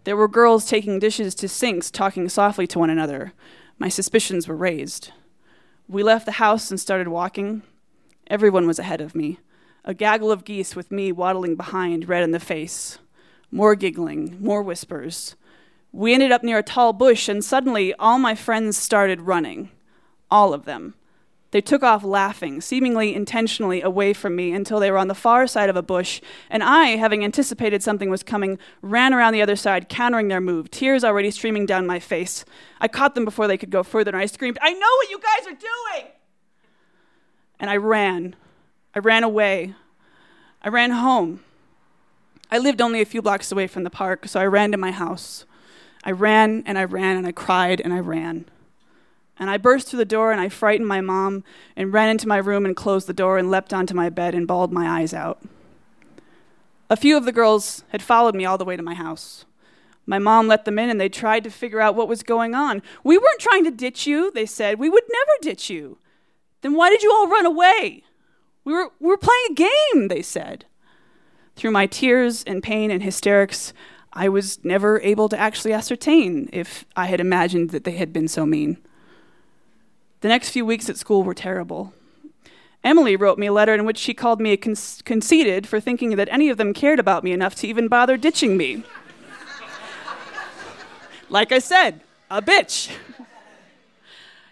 There 0.04 0.16
were 0.16 0.28
girls 0.28 0.66
taking 0.66 0.99
dishes 0.99 1.35
to 1.37 1.49
sinks, 1.49 1.90
talking 1.90 2.28
softly 2.28 2.66
to 2.68 2.78
one 2.78 2.90
another. 2.90 3.32
My 3.78 3.88
suspicions 3.88 4.46
were 4.46 4.54
raised. 4.54 5.12
We 5.88 6.02
left 6.02 6.26
the 6.26 6.32
house 6.32 6.70
and 6.70 6.78
started 6.78 7.08
walking. 7.08 7.62
Everyone 8.26 8.66
was 8.66 8.78
ahead 8.78 9.00
of 9.00 9.14
me. 9.14 9.38
A 9.82 9.94
gaggle 9.94 10.30
of 10.30 10.44
geese 10.44 10.76
with 10.76 10.92
me 10.92 11.11
waddling 11.11 11.56
behind, 11.56 12.06
red 12.06 12.23
in 12.23 12.32
the 12.32 12.38
face. 12.38 12.99
More 13.50 13.74
giggling, 13.74 14.36
more 14.40 14.62
whispers. 14.62 15.36
We 15.92 16.12
ended 16.12 16.32
up 16.32 16.42
near 16.42 16.58
a 16.58 16.62
tall 16.62 16.92
bush, 16.92 17.28
and 17.28 17.44
suddenly 17.44 17.94
all 17.94 18.18
my 18.18 18.34
friends 18.34 18.76
started 18.76 19.22
running 19.22 19.70
all 20.30 20.52
of 20.52 20.64
them. 20.64 20.94
They 21.52 21.60
took 21.60 21.82
off 21.82 22.04
laughing, 22.04 22.60
seemingly 22.60 23.14
intentionally 23.14 23.80
away 23.80 24.12
from 24.12 24.34
me 24.34 24.52
until 24.52 24.80
they 24.80 24.90
were 24.90 24.98
on 24.98 25.08
the 25.08 25.14
far 25.14 25.46
side 25.46 25.70
of 25.70 25.76
a 25.76 25.82
bush, 25.82 26.20
and 26.50 26.62
I, 26.62 26.96
having 26.96 27.24
anticipated 27.24 27.82
something 27.82 28.10
was 28.10 28.22
coming, 28.22 28.58
ran 28.82 29.14
around 29.14 29.32
the 29.32 29.42
other 29.42 29.56
side, 29.56 29.88
countering 29.88 30.28
their 30.28 30.40
move, 30.40 30.70
tears 30.70 31.04
already 31.04 31.30
streaming 31.30 31.64
down 31.64 31.86
my 31.86 32.00
face. 32.00 32.44
I 32.80 32.88
caught 32.88 33.14
them 33.14 33.24
before 33.24 33.46
they 33.46 33.56
could 33.56 33.70
go 33.70 33.82
further, 33.82 34.10
and 34.10 34.18
I 34.18 34.26
screamed, 34.26 34.58
I 34.60 34.72
know 34.72 34.80
what 34.80 35.10
you 35.10 35.20
guys 35.20 35.46
are 35.46 35.56
doing! 35.56 36.10
And 37.58 37.70
I 37.70 37.76
ran. 37.76 38.36
I 38.94 38.98
ran 38.98 39.24
away. 39.24 39.74
I 40.60 40.68
ran 40.68 40.90
home. 40.90 41.40
I 42.50 42.58
lived 42.58 42.80
only 42.80 43.00
a 43.00 43.06
few 43.06 43.22
blocks 43.22 43.50
away 43.50 43.66
from 43.66 43.82
the 43.82 43.90
park, 43.90 44.28
so 44.28 44.40
I 44.40 44.46
ran 44.46 44.70
to 44.72 44.78
my 44.78 44.92
house. 44.92 45.44
I 46.04 46.12
ran 46.12 46.62
and 46.66 46.78
I 46.78 46.84
ran 46.84 47.16
and 47.16 47.26
I 47.26 47.32
cried 47.32 47.80
and 47.80 47.92
I 47.92 47.98
ran. 47.98 48.46
And 49.38 49.50
I 49.50 49.56
burst 49.56 49.88
through 49.88 49.98
the 49.98 50.04
door 50.04 50.32
and 50.32 50.40
I 50.40 50.48
frightened 50.48 50.88
my 50.88 51.00
mom 51.00 51.44
and 51.74 51.92
ran 51.92 52.08
into 52.08 52.28
my 52.28 52.38
room 52.38 52.64
and 52.64 52.76
closed 52.76 53.06
the 53.06 53.12
door 53.12 53.38
and 53.38 53.50
leapt 53.50 53.74
onto 53.74 53.94
my 53.94 54.08
bed 54.08 54.34
and 54.34 54.46
bawled 54.46 54.72
my 54.72 55.00
eyes 55.00 55.12
out. 55.12 55.42
A 56.88 56.96
few 56.96 57.16
of 57.16 57.24
the 57.24 57.32
girls 57.32 57.82
had 57.88 58.02
followed 58.02 58.36
me 58.36 58.44
all 58.44 58.56
the 58.56 58.64
way 58.64 58.76
to 58.76 58.82
my 58.82 58.94
house. 58.94 59.44
My 60.06 60.20
mom 60.20 60.46
let 60.46 60.64
them 60.64 60.78
in 60.78 60.88
and 60.88 61.00
they 61.00 61.08
tried 61.08 61.42
to 61.44 61.50
figure 61.50 61.80
out 61.80 61.96
what 61.96 62.08
was 62.08 62.22
going 62.22 62.54
on. 62.54 62.80
We 63.02 63.18
weren't 63.18 63.40
trying 63.40 63.64
to 63.64 63.72
ditch 63.72 64.06
you, 64.06 64.30
they 64.30 64.46
said. 64.46 64.78
We 64.78 64.88
would 64.88 65.02
never 65.12 65.32
ditch 65.42 65.68
you. 65.68 65.98
Then 66.62 66.74
why 66.74 66.90
did 66.90 67.02
you 67.02 67.12
all 67.12 67.26
run 67.26 67.44
away? 67.44 68.04
We 68.64 68.72
were, 68.72 68.92
we 69.00 69.08
were 69.08 69.18
playing 69.18 69.46
a 69.50 69.54
game, 69.54 70.08
they 70.08 70.22
said. 70.22 70.64
Through 71.56 71.70
my 71.70 71.86
tears 71.86 72.44
and 72.44 72.62
pain 72.62 72.90
and 72.90 73.02
hysterics, 73.02 73.72
I 74.12 74.28
was 74.28 74.62
never 74.64 75.00
able 75.00 75.28
to 75.30 75.38
actually 75.38 75.72
ascertain 75.72 76.48
if 76.52 76.84
I 76.94 77.06
had 77.06 77.20
imagined 77.20 77.70
that 77.70 77.84
they 77.84 77.92
had 77.92 78.12
been 78.12 78.28
so 78.28 78.46
mean. 78.46 78.76
The 80.20 80.28
next 80.28 80.50
few 80.50 80.64
weeks 80.64 80.88
at 80.88 80.96
school 80.98 81.22
were 81.22 81.34
terrible. 81.34 81.92
Emily 82.84 83.16
wrote 83.16 83.38
me 83.38 83.46
a 83.46 83.52
letter 83.52 83.75
in 83.75 83.84
which 83.84 83.98
she 83.98 84.14
called 84.14 84.40
me 84.40 84.56
con- 84.56 84.76
conceited 85.04 85.66
for 85.66 85.80
thinking 85.80 86.16
that 86.16 86.28
any 86.30 86.48
of 86.48 86.56
them 86.56 86.72
cared 86.72 87.00
about 87.00 87.25
me 87.25 87.32
enough 87.32 87.54
to 87.56 87.66
even 87.66 87.88
bother 87.88 88.16
ditching 88.16 88.56
me. 88.56 88.84
like 91.28 91.52
I 91.52 91.58
said, 91.58 92.00
a 92.30 92.40
bitch. 92.40 92.94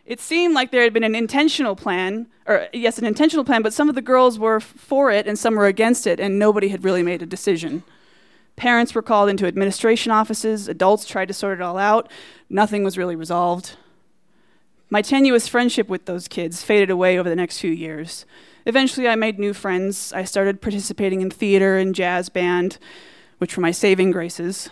It 0.07 0.21
seemed 0.21 0.55
like 0.55 0.71
there 0.71 0.83
had 0.83 0.93
been 0.93 1.05
an 1.05 1.15
intentional 1.15 1.75
plan, 1.77 2.27
or 2.47 2.69
yes, 2.73 2.99
an 2.99 3.07
intentional 3.07 3.45
plan, 3.45 3.63
but 3.63 3.73
some 3.73 3.89
of 3.89 3.95
the 3.95 4.03
girls 4.03 4.39
were 4.39 4.61
for 4.61 5.11
it 5.11 5.27
and 5.27 5.39
some 5.39 5.55
were 5.55 5.67
against 5.67 6.07
it, 6.07 6.21
and 6.21 6.39
nobody 6.39 6.69
had 6.69 6.85
really 6.85 7.03
made 7.03 7.23
a 7.23 7.27
decision. 7.27 7.85
Parents 8.57 8.95
were 8.95 9.03
called 9.03 9.31
into 9.31 9.47
administration 9.47 10.13
offices, 10.13 10.69
adults 10.69 11.07
tried 11.07 11.29
to 11.29 11.35
sort 11.35 11.59
it 11.59 11.63
all 11.63 11.79
out, 11.79 12.11
nothing 12.51 12.85
was 12.85 12.99
really 12.99 13.17
resolved. 13.17 13.77
My 14.91 15.03
tenuous 15.03 15.49
friendship 15.49 15.89
with 15.89 16.05
those 16.05 16.29
kids 16.29 16.63
faded 16.63 16.91
away 16.91 17.19
over 17.19 17.29
the 17.29 17.35
next 17.35 17.59
few 17.59 17.73
years. 17.73 18.27
Eventually, 18.67 19.09
I 19.09 19.17
made 19.17 19.39
new 19.39 19.53
friends. 19.53 20.13
I 20.13 20.25
started 20.25 20.63
participating 20.63 21.21
in 21.21 21.31
theater 21.31 21.77
and 21.77 21.95
jazz 21.95 22.29
band, 22.29 22.79
which 23.39 23.57
were 23.57 23.61
my 23.61 23.73
saving 23.73 24.11
graces. 24.11 24.71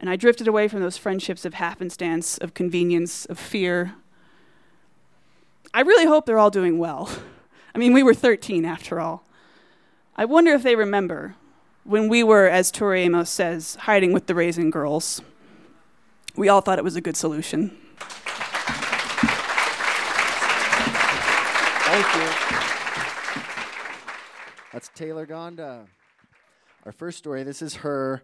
And 0.00 0.08
I 0.08 0.16
drifted 0.16 0.48
away 0.48 0.68
from 0.68 0.80
those 0.80 0.96
friendships 0.96 1.44
of 1.44 1.54
happenstance, 1.54 2.38
of 2.38 2.54
convenience, 2.54 3.26
of 3.26 3.38
fear. 3.38 3.94
I 5.74 5.82
really 5.82 6.06
hope 6.06 6.26
they're 6.26 6.38
all 6.38 6.50
doing 6.50 6.78
well. 6.78 7.10
I 7.74 7.78
mean, 7.78 7.92
we 7.92 8.02
were 8.02 8.14
13 8.14 8.64
after 8.64 9.00
all. 9.00 9.24
I 10.16 10.24
wonder 10.24 10.52
if 10.52 10.62
they 10.62 10.74
remember 10.74 11.36
when 11.84 12.08
we 12.08 12.22
were, 12.24 12.48
as 12.48 12.70
Tori 12.70 13.02
Amos 13.02 13.30
says, 13.30 13.76
hiding 13.76 14.12
with 14.12 14.26
the 14.26 14.34
Raisin 14.34 14.70
Girls. 14.70 15.22
We 16.36 16.48
all 16.48 16.60
thought 16.60 16.78
it 16.78 16.84
was 16.84 16.96
a 16.96 17.00
good 17.00 17.16
solution. 17.16 17.76
Thank 21.90 22.14
you. 22.14 22.30
That's 24.72 24.88
Taylor 24.94 25.26
Gonda. 25.26 25.86
Our 26.84 26.92
first 26.92 27.18
story. 27.18 27.42
This 27.42 27.62
is 27.62 27.76
her 27.76 28.22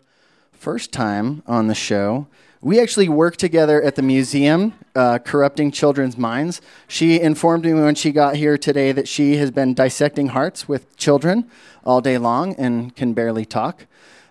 first 0.55 0.93
time 0.93 1.43
on 1.47 1.67
the 1.67 1.75
show. 1.75 2.27
We 2.61 2.81
actually 2.81 3.11
worked 3.11 3.41
together 3.41 3.83
at 3.83 3.95
the 3.95 4.01
museum, 4.01 4.73
uh, 4.95 5.19
Corrupting 5.19 5.71
Children's 5.71 6.17
Minds. 6.17 6.63
She 6.89 7.21
informed 7.21 7.67
me 7.67 7.75
when 7.75 7.95
she 7.95 8.11
got 8.11 8.37
here 8.37 8.57
today 8.57 8.91
that 8.93 9.07
she 9.07 9.37
has 9.37 9.51
been 9.51 9.75
dissecting 9.75 10.29
hearts 10.29 10.67
with 10.67 10.97
children 10.97 11.51
all 11.85 12.01
day 12.01 12.17
long 12.17 12.55
and 12.55 12.97
can 12.97 13.13
barely 13.13 13.45
talk. 13.45 13.87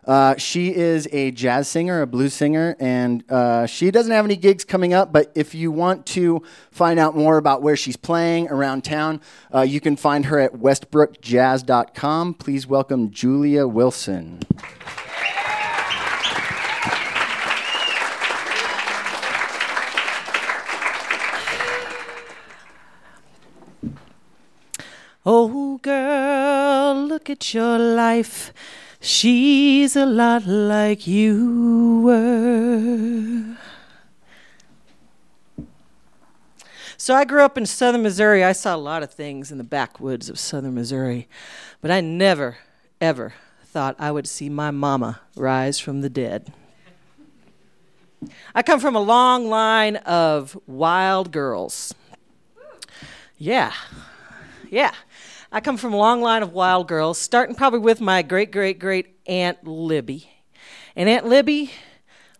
Uh, 0.05 0.35
she 0.35 0.75
is 0.75 1.07
a 1.11 1.31
jazz 1.31 1.67
singer, 1.67 2.01
a 2.01 2.07
blues 2.07 2.33
singer, 2.33 2.75
and 2.79 3.23
uh, 3.31 3.65
she 3.65 3.91
doesn't 3.91 4.11
have 4.11 4.25
any 4.25 4.35
gigs 4.35 4.65
coming 4.65 4.93
up. 4.93 5.13
But 5.13 5.31
if 5.35 5.55
you 5.55 5.71
want 5.71 6.05
to 6.07 6.41
find 6.71 6.99
out 6.99 7.15
more 7.15 7.37
about 7.37 7.61
where 7.61 7.77
she's 7.77 7.95
playing 7.95 8.49
around 8.49 8.83
town, 8.83 9.21
uh, 9.53 9.61
you 9.61 9.79
can 9.79 9.95
find 9.95 10.25
her 10.25 10.39
at 10.39 10.53
westbrookjazz.com. 10.53 12.33
Please 12.33 12.67
welcome 12.67 13.11
Julia 13.11 13.67
Wilson. 13.67 14.39
Oh, 25.25 25.77
girl, 25.77 26.95
look 26.95 27.29
at 27.29 27.53
your 27.53 27.79
life. 27.79 28.53
She's 28.99 29.95
a 29.95 30.05
lot 30.05 30.45
like 30.45 31.07
you 31.07 32.01
were. 32.03 33.57
So 36.97 37.15
I 37.15 37.25
grew 37.25 37.43
up 37.43 37.57
in 37.57 37.65
southern 37.65 38.01
Missouri. 38.03 38.43
I 38.43 38.51
saw 38.51 38.75
a 38.75 38.77
lot 38.77 39.03
of 39.03 39.11
things 39.11 39.51
in 39.51 39.57
the 39.57 39.63
backwoods 39.63 40.29
of 40.29 40.39
southern 40.39 40.75
Missouri, 40.75 41.27
but 41.81 41.91
I 41.91 41.99
never, 42.01 42.57
ever 43.01 43.33
thought 43.63 43.95
I 43.99 44.11
would 44.11 44.27
see 44.27 44.49
my 44.49 44.71
mama 44.71 45.19
rise 45.35 45.79
from 45.79 46.01
the 46.01 46.09
dead. 46.09 46.53
I 48.55 48.61
come 48.61 48.79
from 48.79 48.95
a 48.95 49.01
long 49.01 49.49
line 49.49 49.97
of 49.97 50.57
wild 50.67 51.31
girls. 51.31 51.93
Yeah, 53.37 53.73
yeah. 54.73 54.91
I 55.51 55.61
come 55.61 55.77
from 55.77 55.93
a 55.93 55.97
long 55.97 56.21
line 56.21 56.41
of 56.41 56.51
wild 56.51 56.87
girls, 56.87 57.19
starting 57.19 57.55
probably 57.55 57.79
with 57.79 58.01
my 58.01 58.23
great 58.23 58.51
great 58.51 58.79
great 58.79 59.15
Aunt 59.27 59.63
Libby. 59.67 60.31
And 60.95 61.07
Aunt 61.07 61.27
Libby 61.27 61.71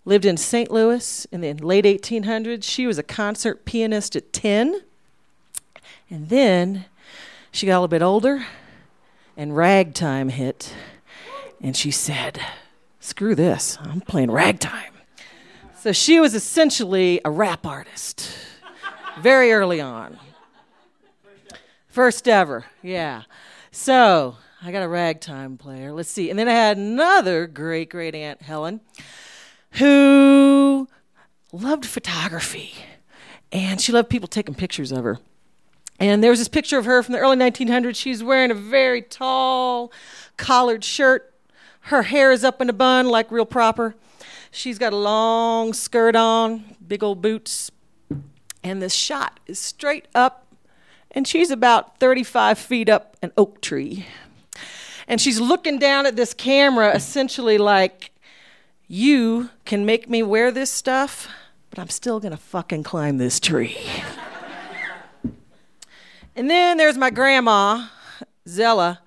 lived 0.03 0.25
in 0.25 0.35
St. 0.35 0.71
Louis 0.71 1.25
in 1.31 1.41
the 1.41 1.53
late 1.53 1.85
1800s. 1.85 2.63
She 2.63 2.87
was 2.87 2.97
a 2.97 3.03
concert 3.03 3.65
pianist 3.65 4.15
at 4.15 4.33
10. 4.33 4.81
And 6.09 6.29
then 6.29 6.85
she 7.51 7.67
got 7.67 7.73
a 7.73 7.79
little 7.81 7.87
bit 7.87 8.01
older, 8.01 8.45
and 9.37 9.55
ragtime 9.55 10.29
hit. 10.29 10.73
And 11.61 11.77
she 11.77 11.91
said, 11.91 12.41
Screw 12.99 13.35
this, 13.35 13.77
I'm 13.79 14.01
playing 14.01 14.31
ragtime. 14.31 14.91
So 15.79 15.91
she 15.91 16.19
was 16.19 16.33
essentially 16.33 17.21
a 17.23 17.29
rap 17.29 17.65
artist 17.67 18.31
very 19.21 19.51
early 19.51 19.79
on. 19.79 20.17
First 21.93 22.27
ever, 22.27 22.65
yeah. 22.81 23.21
So 23.69 24.37
I 24.63 24.71
got 24.71 24.81
a 24.81 24.87
ragtime 24.87 25.57
player. 25.59 25.93
Let's 25.93 26.09
see. 26.09 26.31
And 26.31 26.39
then 26.39 26.47
I 26.47 26.53
had 26.53 26.75
another 26.75 27.45
great 27.45 27.91
great 27.91 28.15
aunt, 28.15 28.41
Helen, 28.41 28.81
who 29.73 30.87
loved 31.51 31.85
photography. 31.85 32.73
And 33.51 33.79
she 33.79 33.91
loved 33.91 34.09
people 34.09 34.27
taking 34.27 34.55
pictures 34.55 34.91
of 34.91 35.03
her. 35.03 35.19
And 35.99 36.23
there 36.23 36.31
was 36.31 36.39
this 36.39 36.47
picture 36.47 36.79
of 36.79 36.85
her 36.85 37.03
from 37.03 37.13
the 37.13 37.19
early 37.19 37.37
1900s. 37.37 37.95
She's 37.95 38.23
wearing 38.23 38.49
a 38.49 38.55
very 38.55 39.03
tall 39.03 39.91
collared 40.35 40.83
shirt. 40.83 41.31
Her 41.81 42.01
hair 42.01 42.31
is 42.31 42.43
up 42.43 42.59
in 42.59 42.71
a 42.71 42.73
bun, 42.73 43.07
like 43.07 43.31
real 43.31 43.45
proper. 43.45 43.93
She's 44.49 44.79
got 44.79 44.93
a 44.93 44.97
long 44.97 45.73
skirt 45.73 46.15
on, 46.15 46.75
big 46.87 47.03
old 47.03 47.21
boots. 47.21 47.69
And 48.63 48.81
this 48.81 48.95
shot 48.95 49.39
is 49.45 49.59
straight 49.59 50.07
up 50.15 50.43
and 51.13 51.27
she's 51.27 51.51
about 51.51 51.99
35 51.99 52.57
feet 52.57 52.89
up 52.89 53.15
an 53.21 53.31
oak 53.37 53.61
tree. 53.61 54.05
And 55.07 55.21
she's 55.21 55.39
looking 55.39 55.79
down 55.79 56.05
at 56.05 56.15
this 56.15 56.33
camera, 56.33 56.95
essentially 56.95 57.57
like, 57.57 58.11
You 58.87 59.49
can 59.65 59.85
make 59.85 60.09
me 60.09 60.23
wear 60.23 60.51
this 60.51 60.71
stuff, 60.71 61.27
but 61.69 61.79
I'm 61.79 61.89
still 61.89 62.19
gonna 62.19 62.37
fucking 62.37 62.83
climb 62.83 63.17
this 63.17 63.39
tree. 63.39 63.77
and 66.35 66.49
then 66.49 66.77
there's 66.77 66.97
my 66.97 67.09
grandma, 67.09 67.87
Zella, 68.47 69.01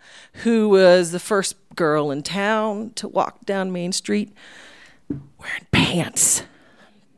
who 0.44 0.68
was 0.68 1.12
the 1.12 1.20
first 1.20 1.56
girl 1.74 2.10
in 2.10 2.22
town 2.22 2.92
to 2.96 3.08
walk 3.08 3.44
down 3.44 3.72
Main 3.72 3.92
Street 3.92 4.32
wearing 5.08 5.66
pants. 5.72 6.42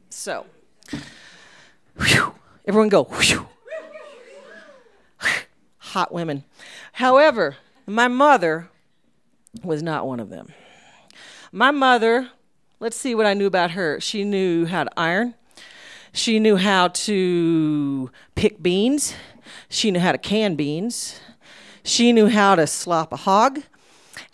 So, 0.09 0.47
whew, 1.97 2.35
everyone 2.65 2.89
go, 2.89 3.05
whew 3.05 3.49
hot 5.89 6.13
women. 6.13 6.45
However, 6.93 7.57
my 7.87 8.09
mother 8.09 8.69
was 9.63 9.83
not 9.83 10.07
one 10.07 10.21
of 10.21 10.31
them. 10.31 10.53
My 11.51 11.71
mother, 11.71 12.31
let's 12.81 12.97
see 12.97 13.15
what 13.15 13.27
I 13.27 13.35
knew 13.35 13.47
about 13.47 13.73
her. 13.73 14.01
She 14.01 14.25
knew 14.25 14.67
how 14.67 14.85
to 14.85 14.91
iron, 14.97 15.35
she 16.13 16.39
knew 16.39 16.57
how 16.57 16.89
to 16.89 18.11
pick 18.35 18.63
beans, 18.63 19.15
she 19.69 19.91
knew 19.91 20.01
how 20.01 20.13
to 20.13 20.19
can 20.19 20.55
beans, 20.55 21.21
she 21.83 22.13
knew 22.13 22.29
how 22.29 22.55
to 22.55 22.67
slop 22.67 23.13
a 23.13 23.17
hog. 23.17 23.61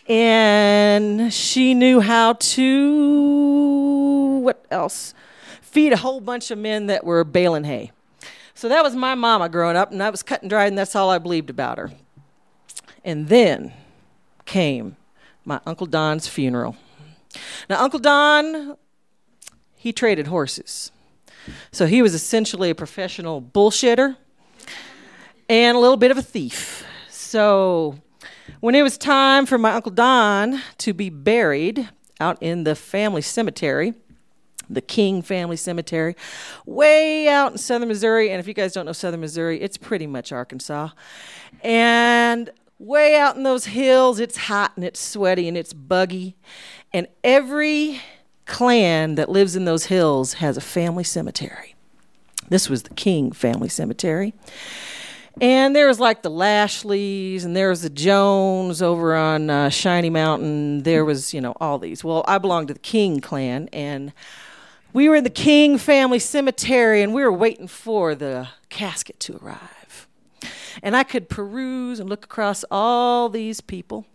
And 0.06 1.32
she 1.32 1.72
knew 1.72 2.00
how 2.00 2.34
to, 2.34 4.40
what 4.42 4.66
else? 4.70 5.14
Feed 5.62 5.94
a 5.94 5.96
whole 5.96 6.20
bunch 6.20 6.50
of 6.50 6.58
men 6.58 6.88
that 6.88 7.04
were 7.04 7.24
baling 7.24 7.64
hay. 7.64 7.90
So 8.54 8.68
that 8.68 8.84
was 8.84 8.94
my 8.94 9.14
mama 9.14 9.48
growing 9.48 9.76
up, 9.76 9.90
and 9.90 10.02
I 10.02 10.10
was 10.10 10.22
cut 10.22 10.42
and 10.42 10.48
dried, 10.48 10.68
and 10.68 10.78
that's 10.78 10.94
all 10.94 11.10
I 11.10 11.18
believed 11.18 11.50
about 11.50 11.78
her. 11.78 11.92
And 13.04 13.28
then 13.28 13.72
came 14.46 14.96
my 15.44 15.60
Uncle 15.66 15.86
Don's 15.86 16.28
funeral. 16.28 16.76
Now, 17.68 17.82
Uncle 17.82 17.98
Don, 17.98 18.76
he 19.74 19.92
traded 19.92 20.28
horses. 20.28 20.92
So 21.72 21.86
he 21.86 22.00
was 22.00 22.14
essentially 22.14 22.70
a 22.70 22.74
professional 22.74 23.42
bullshitter 23.42 24.16
and 25.48 25.76
a 25.76 25.80
little 25.80 25.96
bit 25.96 26.10
of 26.10 26.16
a 26.16 26.22
thief. 26.22 26.84
So 27.10 27.98
when 28.60 28.74
it 28.74 28.82
was 28.82 28.96
time 28.96 29.46
for 29.46 29.58
my 29.58 29.72
Uncle 29.72 29.92
Don 29.92 30.60
to 30.78 30.94
be 30.94 31.10
buried 31.10 31.88
out 32.20 32.40
in 32.40 32.64
the 32.64 32.74
family 32.74 33.20
cemetery, 33.20 33.94
the 34.74 34.82
King 34.82 35.22
Family 35.22 35.56
Cemetery, 35.56 36.16
way 36.66 37.28
out 37.28 37.52
in 37.52 37.58
southern 37.58 37.88
Missouri. 37.88 38.30
And 38.30 38.40
if 38.40 38.46
you 38.46 38.54
guys 38.54 38.72
don't 38.72 38.86
know 38.86 38.92
southern 38.92 39.20
Missouri, 39.20 39.60
it's 39.60 39.76
pretty 39.76 40.06
much 40.06 40.32
Arkansas. 40.32 40.90
And 41.62 42.50
way 42.78 43.16
out 43.16 43.36
in 43.36 43.42
those 43.42 43.66
hills. 43.66 44.20
It's 44.20 44.36
hot 44.36 44.72
and 44.76 44.84
it's 44.84 45.00
sweaty 45.00 45.48
and 45.48 45.56
it's 45.56 45.72
buggy. 45.72 46.36
And 46.92 47.06
every 47.22 48.00
clan 48.46 49.14
that 49.14 49.28
lives 49.28 49.56
in 49.56 49.64
those 49.64 49.86
hills 49.86 50.34
has 50.34 50.56
a 50.56 50.60
family 50.60 51.04
cemetery. 51.04 51.74
This 52.48 52.68
was 52.68 52.82
the 52.82 52.94
King 52.94 53.32
family 53.32 53.68
cemetery. 53.68 54.34
And 55.40 55.74
there 55.74 55.88
was 55.88 55.98
like 55.98 56.22
the 56.22 56.30
Lashleys, 56.30 57.44
and 57.44 57.56
there 57.56 57.68
was 57.68 57.82
the 57.82 57.90
Jones 57.90 58.80
over 58.80 59.16
on 59.16 59.50
uh, 59.50 59.68
Shiny 59.68 60.10
Mountain. 60.10 60.84
There 60.84 61.04
was, 61.04 61.34
you 61.34 61.40
know, 61.40 61.54
all 61.60 61.80
these. 61.80 62.04
Well, 62.04 62.24
I 62.28 62.38
belonged 62.38 62.68
to 62.68 62.74
the 62.74 62.80
King 62.80 63.20
clan, 63.20 63.68
and 63.72 64.12
we 64.94 65.08
were 65.08 65.16
in 65.16 65.24
the 65.24 65.30
King 65.30 65.76
family 65.76 66.20
cemetery, 66.20 67.02
and 67.02 67.12
we 67.12 67.22
were 67.22 67.32
waiting 67.32 67.66
for 67.66 68.14
the 68.14 68.48
casket 68.70 69.18
to 69.20 69.36
arrive. 69.42 70.06
And 70.82 70.96
I 70.96 71.02
could 71.02 71.28
peruse 71.28 71.98
and 71.98 72.08
look 72.08 72.24
across 72.24 72.64
all 72.70 73.28
these 73.28 73.60
people, 73.60 74.06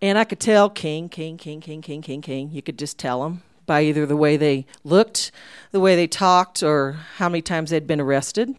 and 0.00 0.18
I 0.18 0.24
could 0.24 0.40
tell 0.40 0.68
King, 0.68 1.08
King, 1.08 1.38
King, 1.38 1.60
King, 1.60 1.80
King, 1.80 2.02
King, 2.02 2.20
King. 2.20 2.50
You 2.52 2.60
could 2.60 2.78
just 2.78 2.98
tell 2.98 3.22
them 3.22 3.42
by 3.64 3.82
either 3.82 4.04
the 4.04 4.16
way 4.16 4.36
they 4.36 4.66
looked, 4.84 5.32
the 5.72 5.80
way 5.80 5.96
they 5.96 6.06
talked, 6.06 6.62
or 6.62 6.92
how 7.16 7.28
many 7.28 7.40
times 7.40 7.70
they'd 7.70 7.86
been 7.86 8.00
arrested. 8.00 8.54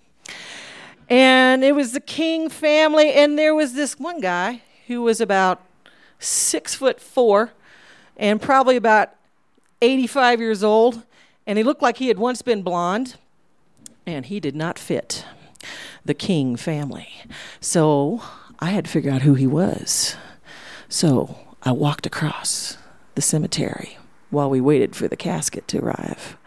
And 1.09 1.63
it 1.63 1.75
was 1.75 1.91
the 1.91 2.01
King 2.01 2.49
family, 2.49 3.13
and 3.13 3.37
there 3.37 3.53
was 3.53 3.73
this 3.73 3.99
one 3.99 4.19
guy 4.19 4.63
who 4.87 5.03
was 5.03 5.21
about 5.21 5.61
six 6.17 6.73
foot 6.73 6.99
four 6.99 7.51
and 8.17 8.41
probably 8.41 8.75
about 8.75 9.11
85 9.81 10.39
years 10.39 10.63
old, 10.63 11.03
and 11.45 11.57
he 11.57 11.63
looked 11.63 11.81
like 11.81 11.97
he 11.97 12.07
had 12.07 12.17
once 12.17 12.41
been 12.41 12.61
blonde, 12.61 13.15
and 14.05 14.25
he 14.25 14.39
did 14.39 14.55
not 14.55 14.79
fit 14.79 15.25
the 16.05 16.13
King 16.13 16.55
family. 16.55 17.09
So 17.59 18.21
I 18.59 18.67
had 18.67 18.85
to 18.85 18.91
figure 18.91 19.11
out 19.11 19.21
who 19.21 19.35
he 19.35 19.47
was. 19.47 20.15
So 20.89 21.37
I 21.63 21.71
walked 21.71 22.05
across 22.05 22.77
the 23.15 23.21
cemetery 23.21 23.97
while 24.29 24.49
we 24.49 24.61
waited 24.61 24.95
for 24.95 25.07
the 25.07 25.17
casket 25.17 25.67
to 25.69 25.79
arrive. 25.79 26.37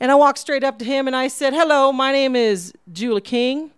And 0.00 0.12
I 0.12 0.14
walked 0.14 0.38
straight 0.38 0.64
up 0.64 0.78
to 0.78 0.84
him 0.84 1.06
and 1.06 1.16
I 1.16 1.28
said, 1.28 1.52
Hello, 1.52 1.92
my 1.92 2.12
name 2.12 2.36
is 2.36 2.72
Julie 2.92 3.20
King. 3.20 3.72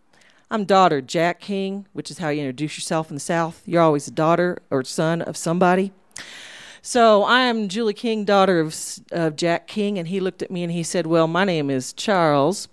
I'm 0.50 0.64
daughter 0.64 1.00
Jack 1.00 1.40
King, 1.40 1.87
which 1.92 2.11
is 2.11 2.18
how 2.18 2.28
you 2.28 2.40
introduce 2.40 2.76
yourself 2.76 3.09
in 3.09 3.16
the 3.16 3.20
South. 3.20 3.62
You're 3.66 3.82
always 3.82 4.09
a 4.09 4.11
daughter 4.11 4.59
or 4.70 4.82
son 4.85 5.23
of 5.23 5.37
somebody. 5.37 5.92
So 6.83 7.25
I 7.25 7.41
am 7.41 7.69
Julie 7.69 7.93
King, 7.93 8.25
daughter 8.25 8.61
of, 8.61 8.75
of 9.13 9.37
Jack 9.37 9.67
King. 9.67 9.99
And 9.99 10.09
he 10.09 10.21
looked 10.21 10.43
at 10.43 10.51
me 10.51 10.63
and 10.63 10.73
he 10.73 10.83
said, 10.83 11.07
Well, 11.07 11.27
my 11.27 11.45
name 11.45 11.71
is 11.71 11.93
Charles, 11.93 12.69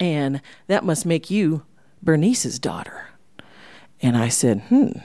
and 0.00 0.40
that 0.68 0.84
must 0.84 1.04
make 1.04 1.30
you 1.30 1.64
Bernice's 2.02 2.58
daughter. 2.58 3.10
And 4.00 4.16
I 4.16 4.28
said, 4.28 4.62
Hmm. 4.68 4.98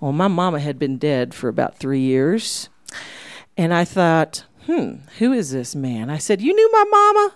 Well, 0.00 0.12
my 0.12 0.28
mama 0.28 0.60
had 0.60 0.78
been 0.78 0.98
dead 0.98 1.34
for 1.34 1.48
about 1.48 1.78
three 1.78 2.00
years. 2.00 2.68
And 3.56 3.72
I 3.74 3.84
thought, 3.84 4.44
Hmm, 4.66 4.96
who 5.18 5.32
is 5.32 5.50
this 5.50 5.74
man? 5.74 6.10
I 6.10 6.18
said, 6.18 6.42
You 6.42 6.54
knew 6.54 6.70
my 6.70 6.84
mama? 6.90 7.34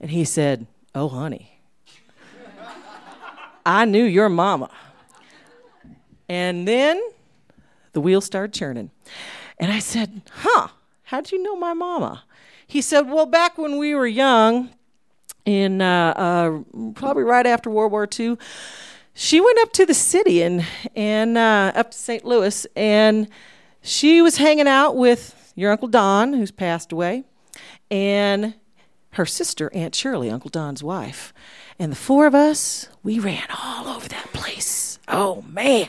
And 0.00 0.10
he 0.10 0.24
said, 0.24 0.66
Oh, 0.94 1.08
honey. 1.08 1.60
I 3.66 3.84
knew 3.84 4.04
your 4.04 4.28
mama. 4.28 4.70
And 6.28 6.68
then 6.68 7.02
the 7.92 8.00
wheels 8.00 8.24
started 8.24 8.54
churning. 8.54 8.92
And 9.60 9.70
I 9.70 9.78
said, 9.78 10.22
Huh, 10.32 10.68
how'd 11.04 11.30
you 11.30 11.40
know 11.40 11.54
my 11.54 11.74
mama? 11.74 12.24
He 12.66 12.80
said, 12.80 13.02
Well, 13.02 13.26
back 13.26 13.58
when 13.58 13.78
we 13.78 13.94
were 13.94 14.06
young, 14.06 14.70
in 15.44 15.80
uh, 15.80 16.14
uh, 16.16 16.92
probably 16.94 17.22
right 17.22 17.46
after 17.46 17.70
World 17.70 17.92
War 17.92 18.08
II, 18.18 18.36
she 19.14 19.40
went 19.40 19.58
up 19.60 19.72
to 19.74 19.86
the 19.86 19.94
city 19.94 20.42
and, 20.42 20.64
and 20.94 21.36
uh, 21.36 21.72
up 21.74 21.90
to 21.90 21.98
St. 21.98 22.24
Louis, 22.24 22.66
and 22.74 23.28
she 23.82 24.22
was 24.22 24.38
hanging 24.38 24.68
out 24.68 24.96
with 24.96 25.52
your 25.54 25.72
Uncle 25.72 25.88
Don, 25.88 26.32
who's 26.32 26.50
passed 26.50 26.92
away, 26.92 27.24
and 27.90 28.54
her 29.14 29.26
sister, 29.26 29.70
Aunt 29.74 29.94
Shirley, 29.94 30.30
Uncle 30.30 30.50
Don's 30.50 30.82
wife. 30.82 31.34
And 31.78 31.90
the 31.90 31.96
four 31.96 32.26
of 32.26 32.34
us, 32.34 32.88
we 33.02 33.18
ran 33.18 33.46
all 33.62 33.88
over 33.88 34.08
that 34.08 34.32
place. 34.32 34.98
Oh, 35.08 35.42
man. 35.42 35.88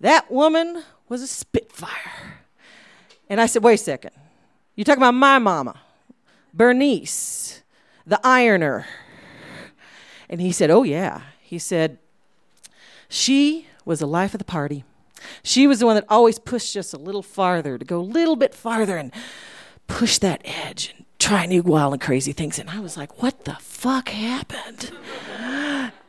That 0.00 0.30
woman 0.30 0.82
was 1.08 1.22
a 1.22 1.26
spitfire. 1.26 2.35
And 3.28 3.40
I 3.40 3.46
said, 3.46 3.62
wait 3.62 3.74
a 3.74 3.78
second. 3.78 4.12
You're 4.74 4.84
talking 4.84 5.02
about 5.02 5.14
my 5.14 5.38
mama, 5.38 5.80
Bernice, 6.52 7.62
the 8.06 8.20
ironer. 8.24 8.86
And 10.28 10.40
he 10.40 10.52
said, 10.52 10.70
oh, 10.70 10.82
yeah. 10.82 11.22
He 11.40 11.58
said, 11.58 11.98
she 13.08 13.66
was 13.84 14.00
the 14.00 14.06
life 14.06 14.34
of 14.34 14.38
the 14.38 14.44
party. 14.44 14.84
She 15.42 15.66
was 15.66 15.80
the 15.80 15.86
one 15.86 15.94
that 15.94 16.04
always 16.08 16.38
pushed 16.38 16.76
us 16.76 16.92
a 16.92 16.98
little 16.98 17.22
farther, 17.22 17.78
to 17.78 17.84
go 17.84 18.00
a 18.00 18.02
little 18.02 18.36
bit 18.36 18.54
farther 18.54 18.96
and 18.96 19.12
push 19.86 20.18
that 20.18 20.40
edge 20.44 20.94
and 20.96 21.06
try 21.18 21.46
new 21.46 21.62
wild 21.62 21.94
and 21.94 22.02
crazy 22.02 22.32
things. 22.32 22.58
And 22.58 22.68
I 22.68 22.80
was 22.80 22.96
like, 22.96 23.22
what 23.22 23.44
the 23.44 23.54
fuck 23.54 24.08
happened? 24.08 24.90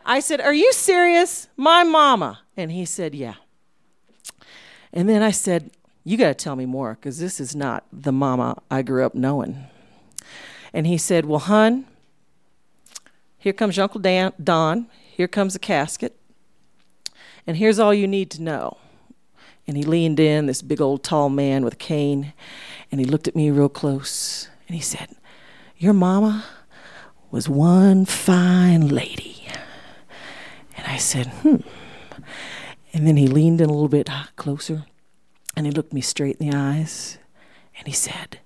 I 0.07 0.21
said, 0.21 0.39
Are 0.39 0.53
you 0.53 0.71
serious? 0.71 1.49
My 1.57 1.83
mama. 1.83 2.39
And 2.55 2.71
he 2.71 2.85
said, 2.85 3.13
Yeah. 3.13 3.35
And 4.93 5.07
then 5.07 5.21
I 5.21 5.31
said, 5.31 5.69
You 6.07 6.15
got 6.15 6.27
to 6.29 6.33
tell 6.35 6.55
me 6.55 6.65
more 6.65 6.93
because 6.93 7.19
this 7.19 7.41
is 7.41 7.53
not 7.53 7.83
the 7.91 8.13
mama 8.13 8.61
I 8.71 8.81
grew 8.81 9.05
up 9.05 9.13
knowing. 9.13 9.65
And 10.71 10.87
he 10.87 10.97
said, 10.97 11.25
Well, 11.25 11.39
hun, 11.39 11.85
here 13.37 13.51
comes 13.51 13.77
Uncle 13.77 13.99
Dan, 13.99 14.31
Don. 14.41 14.87
Here 15.11 15.27
comes 15.27 15.51
the 15.51 15.59
casket. 15.59 16.17
And 17.45 17.57
here's 17.57 17.77
all 17.77 17.93
you 17.93 18.07
need 18.07 18.31
to 18.31 18.41
know. 18.41 18.77
And 19.67 19.75
he 19.75 19.83
leaned 19.83 20.17
in, 20.17 20.45
this 20.45 20.61
big 20.61 20.79
old 20.79 21.03
tall 21.03 21.27
man 21.27 21.65
with 21.65 21.73
a 21.73 21.77
cane, 21.77 22.31
and 22.89 23.01
he 23.01 23.05
looked 23.05 23.27
at 23.27 23.35
me 23.35 23.51
real 23.51 23.67
close 23.67 24.47
and 24.69 24.75
he 24.75 24.81
said, 24.81 25.13
Your 25.77 25.91
mama 25.91 26.45
was 27.31 27.49
one 27.49 28.05
fine 28.05 28.87
lady. 28.87 29.45
And 30.77 30.87
I 30.87 30.95
said, 30.95 31.27
Hmm. 31.41 31.57
And 32.93 33.05
then 33.05 33.17
he 33.17 33.27
leaned 33.27 33.59
in 33.59 33.69
a 33.69 33.73
little 33.73 33.89
bit 33.89 34.09
closer 34.37 34.85
and 35.57 35.65
he 35.65 35.71
looked 35.71 35.91
me 35.91 36.01
straight 36.01 36.37
in 36.39 36.51
the 36.51 36.55
eyes 36.55 37.17
and 37.79 37.87
he 37.87 37.93
said, 37.93 38.39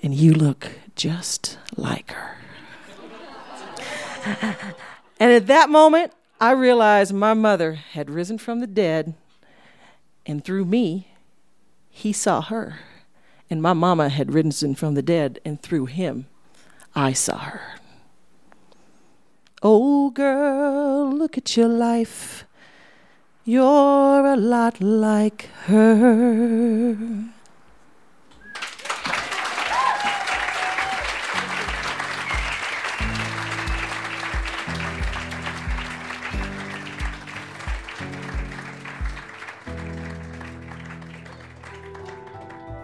And 0.00 0.14
you 0.14 0.32
look 0.32 0.70
just 0.94 1.58
like 1.76 2.12
her. 2.12 2.36
and 5.18 5.32
at 5.32 5.48
that 5.48 5.68
moment, 5.68 6.12
I 6.40 6.52
realized 6.52 7.12
my 7.12 7.34
mother 7.34 7.74
had 7.74 8.08
risen 8.08 8.38
from 8.38 8.60
the 8.60 8.68
dead, 8.68 9.14
and 10.24 10.44
through 10.44 10.66
me, 10.66 11.08
he 11.88 12.12
saw 12.12 12.40
her. 12.40 12.78
And 13.50 13.60
my 13.60 13.72
mama 13.72 14.08
had 14.08 14.32
risen 14.32 14.76
from 14.76 14.94
the 14.94 15.02
dead, 15.02 15.40
and 15.44 15.60
through 15.60 15.86
him, 15.86 16.26
I 16.94 17.12
saw 17.12 17.38
her. 17.38 17.80
Oh, 19.64 20.10
girl, 20.10 21.12
look 21.12 21.36
at 21.36 21.56
your 21.56 21.66
life. 21.66 22.44
You're 23.46 24.26
a 24.26 24.36
lot 24.36 24.82
like 24.82 25.48
her. 25.64 26.94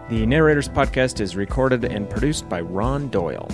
The 0.08 0.24
Narrators 0.24 0.70
Podcast 0.70 1.20
is 1.20 1.36
recorded 1.36 1.84
and 1.84 2.08
produced 2.08 2.48
by 2.48 2.62
Ron 2.62 3.10
Doyle. 3.10 3.46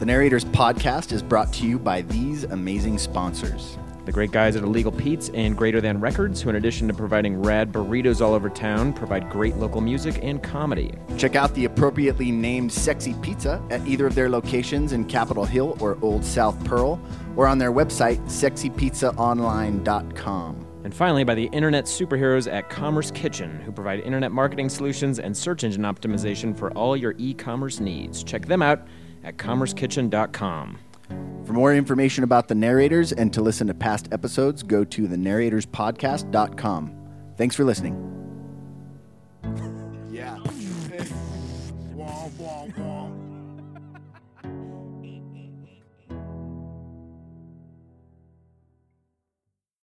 The 0.00 0.06
Narrators 0.06 0.44
Podcast 0.44 1.12
is 1.12 1.22
brought 1.22 1.52
to 1.52 1.66
you 1.66 1.78
by 1.78 2.02
these 2.02 2.42
amazing 2.42 2.98
sponsors. 2.98 3.78
The 4.10 4.14
great 4.14 4.32
guys 4.32 4.56
at 4.56 4.64
Illegal 4.64 4.90
Pete's 4.90 5.28
and 5.34 5.56
Greater 5.56 5.80
Than 5.80 6.00
Records, 6.00 6.42
who, 6.42 6.50
in 6.50 6.56
addition 6.56 6.88
to 6.88 6.94
providing 6.94 7.40
rad 7.40 7.70
burritos 7.70 8.20
all 8.20 8.34
over 8.34 8.50
town, 8.50 8.92
provide 8.92 9.30
great 9.30 9.54
local 9.54 9.80
music 9.80 10.18
and 10.20 10.42
comedy. 10.42 10.92
Check 11.16 11.36
out 11.36 11.54
the 11.54 11.66
appropriately 11.66 12.32
named 12.32 12.72
Sexy 12.72 13.14
Pizza 13.22 13.62
at 13.70 13.86
either 13.86 14.08
of 14.08 14.16
their 14.16 14.28
locations 14.28 14.92
in 14.92 15.04
Capitol 15.04 15.44
Hill 15.44 15.76
or 15.78 15.96
Old 16.02 16.24
South 16.24 16.58
Pearl, 16.64 17.00
or 17.36 17.46
on 17.46 17.58
their 17.58 17.70
website, 17.70 18.18
sexypizzaonline.com. 18.22 20.66
And 20.82 20.92
finally, 20.92 21.22
by 21.22 21.36
the 21.36 21.46
internet 21.52 21.84
superheroes 21.84 22.52
at 22.52 22.68
Commerce 22.68 23.12
Kitchen, 23.12 23.60
who 23.60 23.70
provide 23.70 24.00
internet 24.00 24.32
marketing 24.32 24.70
solutions 24.70 25.20
and 25.20 25.36
search 25.36 25.62
engine 25.62 25.82
optimization 25.82 26.58
for 26.58 26.72
all 26.72 26.96
your 26.96 27.14
e 27.16 27.32
commerce 27.32 27.78
needs. 27.78 28.24
Check 28.24 28.46
them 28.46 28.60
out 28.60 28.88
at 29.22 29.36
commercekitchen.com. 29.36 30.78
For 31.44 31.52
more 31.52 31.74
information 31.74 32.22
about 32.22 32.48
the 32.48 32.54
narrators 32.54 33.12
and 33.12 33.32
to 33.32 33.42
listen 33.42 33.66
to 33.66 33.74
past 33.74 34.08
episodes, 34.12 34.62
go 34.62 34.84
to 34.84 35.08
thenarratorspodcast.com. 35.08 36.96
Thanks 37.36 37.56
for 37.56 37.64
listening. 37.64 38.19